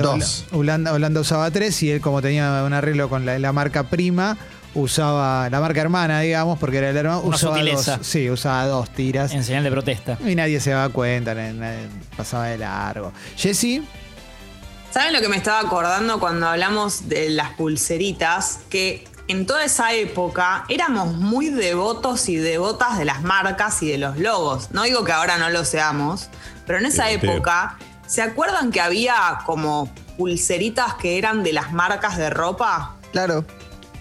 Dos. 0.02 0.46
Holanda, 0.52 0.92
Holanda 0.94 1.22
usaba 1.22 1.50
tres 1.52 1.82
y 1.84 1.92
él, 1.92 2.02
como 2.02 2.22
tenía 2.22 2.64
un 2.66 2.74
arreglo 2.74 3.08
con 3.10 3.26
la, 3.26 3.40
la 3.40 3.54
marca 3.54 3.84
prima, 3.84 4.38
usaba 4.76 5.50
la 5.50 5.60
marca 5.62 5.82
hermana, 5.82 6.20
digamos, 6.22 6.60
porque 6.60 6.78
era 6.78 6.90
el 6.90 6.98
hermano, 6.98 7.22
Una 7.22 7.36
usaba 7.36 7.56
sutileza. 7.58 7.98
dos. 7.98 8.08
Sí, 8.08 8.30
usaba 8.30 8.66
dos 8.66 8.90
tiras. 8.90 9.34
en 9.34 9.44
señal 9.44 9.64
de 9.64 9.72
protesta. 9.72 10.18
Y 10.26 10.36
nadie 10.36 10.60
se 10.60 10.72
daba 10.72 10.90
cuenta, 10.90 11.34
nadie- 11.34 11.54
nadie 11.54 11.88
pasaba 12.18 12.48
de 12.48 12.58
largo. 12.58 13.12
Jesse, 13.38 13.82
¿Saben 14.92 15.14
lo 15.14 15.22
que 15.22 15.30
me 15.30 15.38
estaba 15.38 15.60
acordando 15.60 16.20
cuando 16.20 16.48
hablamos 16.48 17.08
de 17.10 17.30
las 17.30 17.52
pulseritas? 17.52 18.60
Que 18.70 19.08
en 19.28 19.46
toda 19.46 19.64
esa 19.64 19.94
época 19.94 20.66
éramos 20.68 21.14
muy 21.14 21.50
devotos 21.50 22.28
y 22.28 22.38
devotas 22.38 22.98
de 22.98 23.06
las 23.06 23.22
marcas 23.22 23.84
y 23.84 23.92
de 23.92 24.00
los 24.00 24.18
logos. 24.18 24.72
No 24.72 24.84
digo 24.84 25.04
que 25.04 25.12
ahora 25.12 25.38
no 25.38 25.52
lo 25.52 25.64
seamos, 25.64 26.30
pero 26.66 26.80
en 26.80 26.88
esa 26.88 27.06
Sí, 27.08 27.14
época, 27.14 27.78
¿se 28.08 28.24
acuerdan 28.24 28.72
que 28.72 28.82
había 28.82 29.40
como 29.46 29.94
pulseritas 30.18 30.96
que 30.96 31.20
eran 31.20 31.44
de 31.44 31.54
las 31.54 31.72
marcas 31.72 32.18
de 32.18 32.32
ropa? 32.32 32.96
Claro. 33.12 33.46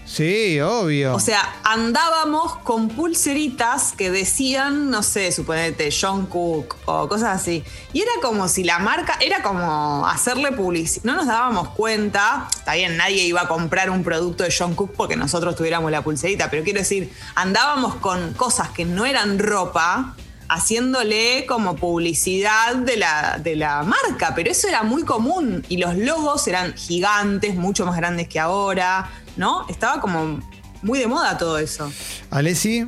Sí, 0.09 0.59
obvio. 0.59 1.15
O 1.15 1.19
sea, 1.19 1.41
andábamos 1.63 2.57
con 2.57 2.89
pulseritas 2.89 3.93
que 3.93 4.11
decían, 4.11 4.89
no 4.89 5.03
sé, 5.03 5.31
suponete 5.31 5.89
John 5.91 6.25
Cook 6.25 6.75
o 6.85 7.07
cosas 7.07 7.41
así. 7.41 7.63
Y 7.93 8.01
era 8.01 8.11
como 8.21 8.47
si 8.47 8.63
la 8.63 8.79
marca, 8.79 9.17
era 9.21 9.41
como 9.41 10.05
hacerle 10.07 10.51
publicidad. 10.51 11.03
No 11.05 11.15
nos 11.15 11.27
dábamos 11.27 11.69
cuenta, 11.69 12.47
está 12.53 12.73
bien, 12.73 12.97
nadie 12.97 13.23
iba 13.23 13.41
a 13.41 13.47
comprar 13.47 13.89
un 13.89 14.03
producto 14.03 14.43
de 14.43 14.53
John 14.57 14.75
Cook 14.75 14.93
porque 14.95 15.15
nosotros 15.15 15.55
tuviéramos 15.55 15.91
la 15.91 16.03
pulserita, 16.03 16.49
pero 16.49 16.63
quiero 16.63 16.79
decir, 16.79 17.11
andábamos 17.35 17.95
con 17.95 18.33
cosas 18.33 18.69
que 18.69 18.85
no 18.85 19.05
eran 19.05 19.39
ropa 19.39 20.15
haciéndole 20.49 21.45
como 21.47 21.75
publicidad 21.75 22.75
de 22.75 22.97
la, 22.97 23.39
de 23.41 23.55
la 23.55 23.83
marca, 23.83 24.33
pero 24.35 24.49
eso 24.49 24.67
era 24.67 24.81
muy 24.83 25.03
común 25.03 25.63
y 25.69 25.77
los 25.77 25.95
logos 25.95 26.47
eran 26.47 26.73
gigantes, 26.73 27.55
mucho 27.55 27.85
más 27.85 27.95
grandes 27.95 28.27
que 28.27 28.39
ahora, 28.39 29.11
¿no? 29.39 29.65
Estaba 29.69 29.99
como 30.01 30.39
muy 30.83 30.99
de 30.99 31.07
moda 31.07 31.37
todo 31.37 31.57
eso. 31.57 31.91
Alessi, 32.29 32.85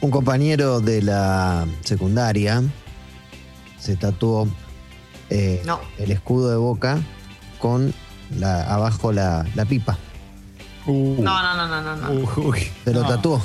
Un 0.00 0.10
compañero 0.10 0.80
de 0.80 1.02
la 1.02 1.66
secundaria 1.84 2.62
se 3.78 3.96
tatuó 3.96 4.46
eh, 5.30 5.60
No. 5.66 5.80
el 5.98 6.10
escudo 6.12 6.50
de 6.50 6.56
boca 6.56 6.98
con 7.58 7.92
la, 8.38 8.62
abajo 8.72 9.12
la, 9.12 9.44
la 9.54 9.64
pipa. 9.64 9.98
Uh, 10.86 11.20
No, 11.22 11.42
no, 11.42 11.56
no, 11.56 11.82
no, 11.82 11.96
no. 11.96 12.08
no. 12.14 12.32
uy. 12.42 12.68
Se 12.84 12.92
lo 12.94 13.02
No. 13.02 13.08
tatuó. 13.08 13.44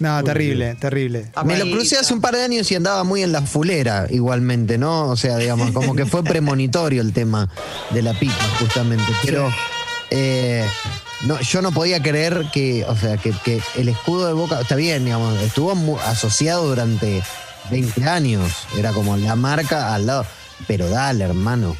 no, 0.00 0.22
terrible, 0.24 0.74
terrible. 0.74 1.30
Me 1.44 1.58
lo 1.58 1.64
crucé 1.70 1.96
hace 1.98 2.12
un 2.12 2.20
par 2.20 2.34
de 2.36 2.42
años 2.42 2.70
y 2.70 2.74
andaba 2.74 3.04
muy 3.04 3.22
en 3.22 3.32
la 3.32 3.40
fulera 3.42 4.06
igualmente, 4.10 4.76
¿no? 4.76 5.08
O 5.08 5.16
sea, 5.16 5.36
digamos, 5.38 5.70
como 5.72 5.94
que 5.94 6.04
fue 6.04 6.22
premonitorio 6.32 7.00
el 7.00 7.12
tema 7.14 7.48
de 7.90 8.02
la 8.02 8.12
pipa, 8.18 8.44
justamente. 8.58 9.04
Pero 9.24 9.50
eh, 10.10 10.66
no, 11.26 11.40
yo 11.40 11.62
no 11.62 11.72
podía 11.72 12.02
creer 12.02 12.46
que, 12.52 12.84
o 12.84 12.96
sea, 12.96 13.16
que, 13.16 13.32
el 13.76 13.88
escudo 13.88 14.26
de 14.26 14.32
Boca, 14.32 14.60
está 14.60 14.76
bien, 14.76 15.04
digamos, 15.04 15.40
estuvo 15.40 16.00
asociado 16.00 16.66
durante 16.66 17.22
20 17.70 18.04
años. 18.04 18.52
Era 18.76 18.92
como 18.92 19.16
la 19.16 19.36
marca 19.36 19.94
al 19.94 20.06
lado. 20.06 20.26
Pero 20.66 20.88
dale, 20.88 21.24
hermano. 21.24 21.76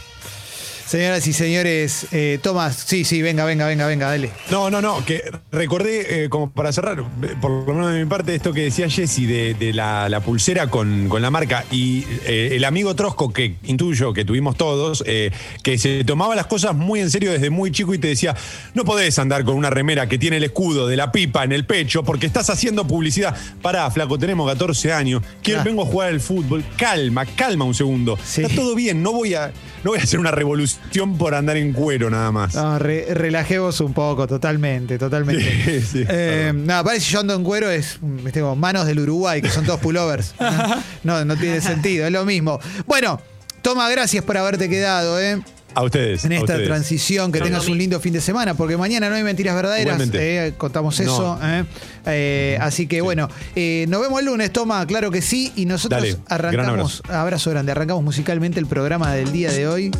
Señoras 0.91 1.25
y 1.29 1.33
señores, 1.33 2.09
eh, 2.11 2.41
Tomás, 2.43 2.83
sí, 2.85 3.05
sí, 3.05 3.23
venga, 3.23 3.45
venga, 3.45 3.65
venga, 3.69 3.87
venga, 3.87 4.09
dale. 4.09 4.33
No, 4.51 4.71
no, 4.71 4.83
no, 4.83 5.05
que 5.05 5.23
recordé, 5.53 6.25
eh, 6.25 6.29
como 6.29 6.51
para 6.51 6.73
cerrar, 6.73 7.05
por 7.41 7.65
lo 7.65 7.73
menos 7.75 7.93
de 7.93 8.01
mi 8.03 8.07
parte, 8.11 8.35
esto 8.35 8.53
que 8.53 8.63
decía 8.63 8.91
Jesse 8.91 9.19
de, 9.29 9.55
de 9.55 9.73
la, 9.73 10.09
la 10.09 10.19
pulsera 10.19 10.67
con, 10.67 11.09
con 11.09 11.23
la 11.23 11.31
marca 11.31 11.65
y 11.71 12.05
eh, 12.27 12.57
el 12.57 12.65
amigo 12.65 12.97
Trosco, 12.97 13.33
que 13.33 13.55
intuyo 13.63 14.13
que 14.13 14.25
tuvimos 14.25 14.57
todos, 14.57 15.05
que 15.05 15.79
se 15.79 16.03
tomaba 16.03 16.35
las 16.35 16.47
cosas 16.47 16.75
muy 16.75 16.99
en 16.99 17.09
serio 17.09 17.31
desde 17.31 17.51
muy 17.51 17.71
chico 17.71 17.95
y 17.95 17.99
te 17.99 18.09
decía, 18.09 18.35
no 18.75 18.85
podés 18.85 19.17
andar 19.21 19.45
con 19.45 19.55
una 19.55 19.71
remera 19.71 20.09
que 20.09 20.19
tiene 20.19 20.39
el 20.39 20.43
escudo 20.45 20.89
de 20.89 20.97
la 20.97 21.13
pipa 21.13 21.45
en 21.45 21.53
el 21.53 21.67
pecho 21.67 22.03
porque 22.03 22.27
estás 22.27 22.51
haciendo 22.51 22.85
publicidad. 22.85 23.37
Pará, 23.63 23.89
flaco, 23.93 24.19
tenemos 24.19 24.51
14 24.51 24.93
años, 24.93 25.23
quiero, 25.41 25.61
Ah. 25.61 25.65
vengo 25.65 25.83
a 25.83 25.87
jugar 25.87 26.09
al 26.09 26.21
fútbol, 26.21 26.65
calma, 26.77 27.27
calma 27.27 27.65
un 27.65 27.75
segundo. 27.75 28.19
Sí. 28.25 28.43
Está 28.43 28.57
todo 28.57 28.75
bien, 28.75 29.05
no 29.05 29.13
voy 29.13 29.35
a, 29.35 29.53
no 29.85 29.93
voy 29.93 30.01
a 30.01 30.03
hacer 30.03 30.19
una 30.19 30.33
revolución 30.33 30.80
por 31.19 31.35
andar 31.35 31.57
en 31.57 31.73
cuero 31.73 32.11
nada 32.11 32.33
más. 32.33 32.55
No, 32.55 32.79
re- 32.79 33.07
relajemos 33.15 33.81
un 33.81 33.93
poco, 33.95 34.27
totalmente, 34.27 34.99
totalmente. 34.99 35.45
Sí, 35.65 35.81
sí, 35.83 35.99
Eh, 36.09 36.47
perdón. 36.49 36.67
nada, 36.67 36.85
parece 36.85 37.07
que 37.07 37.13
yo 37.13 37.21
ando 37.21 37.35
en 37.35 37.45
cuero, 37.45 37.71
es 37.71 37.99
tengo 38.33 38.57
manos 38.57 38.87
del 38.87 38.99
Uruguay, 39.01 39.41
que 39.41 39.51
son 39.51 39.65
todos 39.65 39.81
pullovers. 39.81 40.35
No, 41.05 41.25
no 41.25 41.37
tiene 41.37 41.61
sentido, 41.61 42.07
es 42.07 42.13
lo 42.13 42.25
mismo. 42.25 42.59
Bueno, 42.87 43.21
Toma, 43.63 43.89
gracias 43.91 44.25
por 44.25 44.37
haberte 44.39 44.69
quedado, 44.71 45.21
¿eh? 45.21 45.39
A 45.75 45.85
ustedes. 45.85 46.25
En 46.25 46.33
esta 46.33 46.45
ustedes. 46.55 46.67
transición, 46.67 47.31
que 47.31 47.39
No, 47.39 47.45
tengas 47.45 47.67
no, 47.67 47.73
un 47.73 47.79
lindo 47.79 48.01
fin 48.01 48.13
de 48.13 48.21
semana, 48.21 48.55
porque 48.55 48.77
mañana 48.77 49.09
no 49.09 49.15
hay 49.17 49.23
mentiras 49.23 49.55
verdaderas. 49.55 50.01
Eh, 50.15 50.55
contamos 50.59 50.99
No. 50.99 51.05
eso. 51.05 51.39
eh. 51.43 51.65
Eh, 52.07 52.59
así 52.61 52.87
que 52.89 53.03
bueno, 53.03 53.29
eh, 53.55 53.85
nos 53.89 54.01
vemos 54.01 54.19
el 54.21 54.27
lunes, 54.27 54.51
toma, 54.53 54.85
claro 54.87 55.11
que 55.13 55.21
sí. 55.23 55.53
Y 55.57 55.67
nosotros 55.67 56.01
Dale, 56.01 56.13
gran 56.27 56.55
arrancamos, 56.55 57.03
abrazo. 57.05 57.21
abrazo 57.23 57.51
grande, 57.51 57.71
arrancamos 57.73 58.03
musicalmente 58.03 58.59
el 58.59 58.67
programa 58.67 59.13
del 59.13 59.31
día 59.31 59.53
de 59.53 59.69
hoy. 59.69 59.91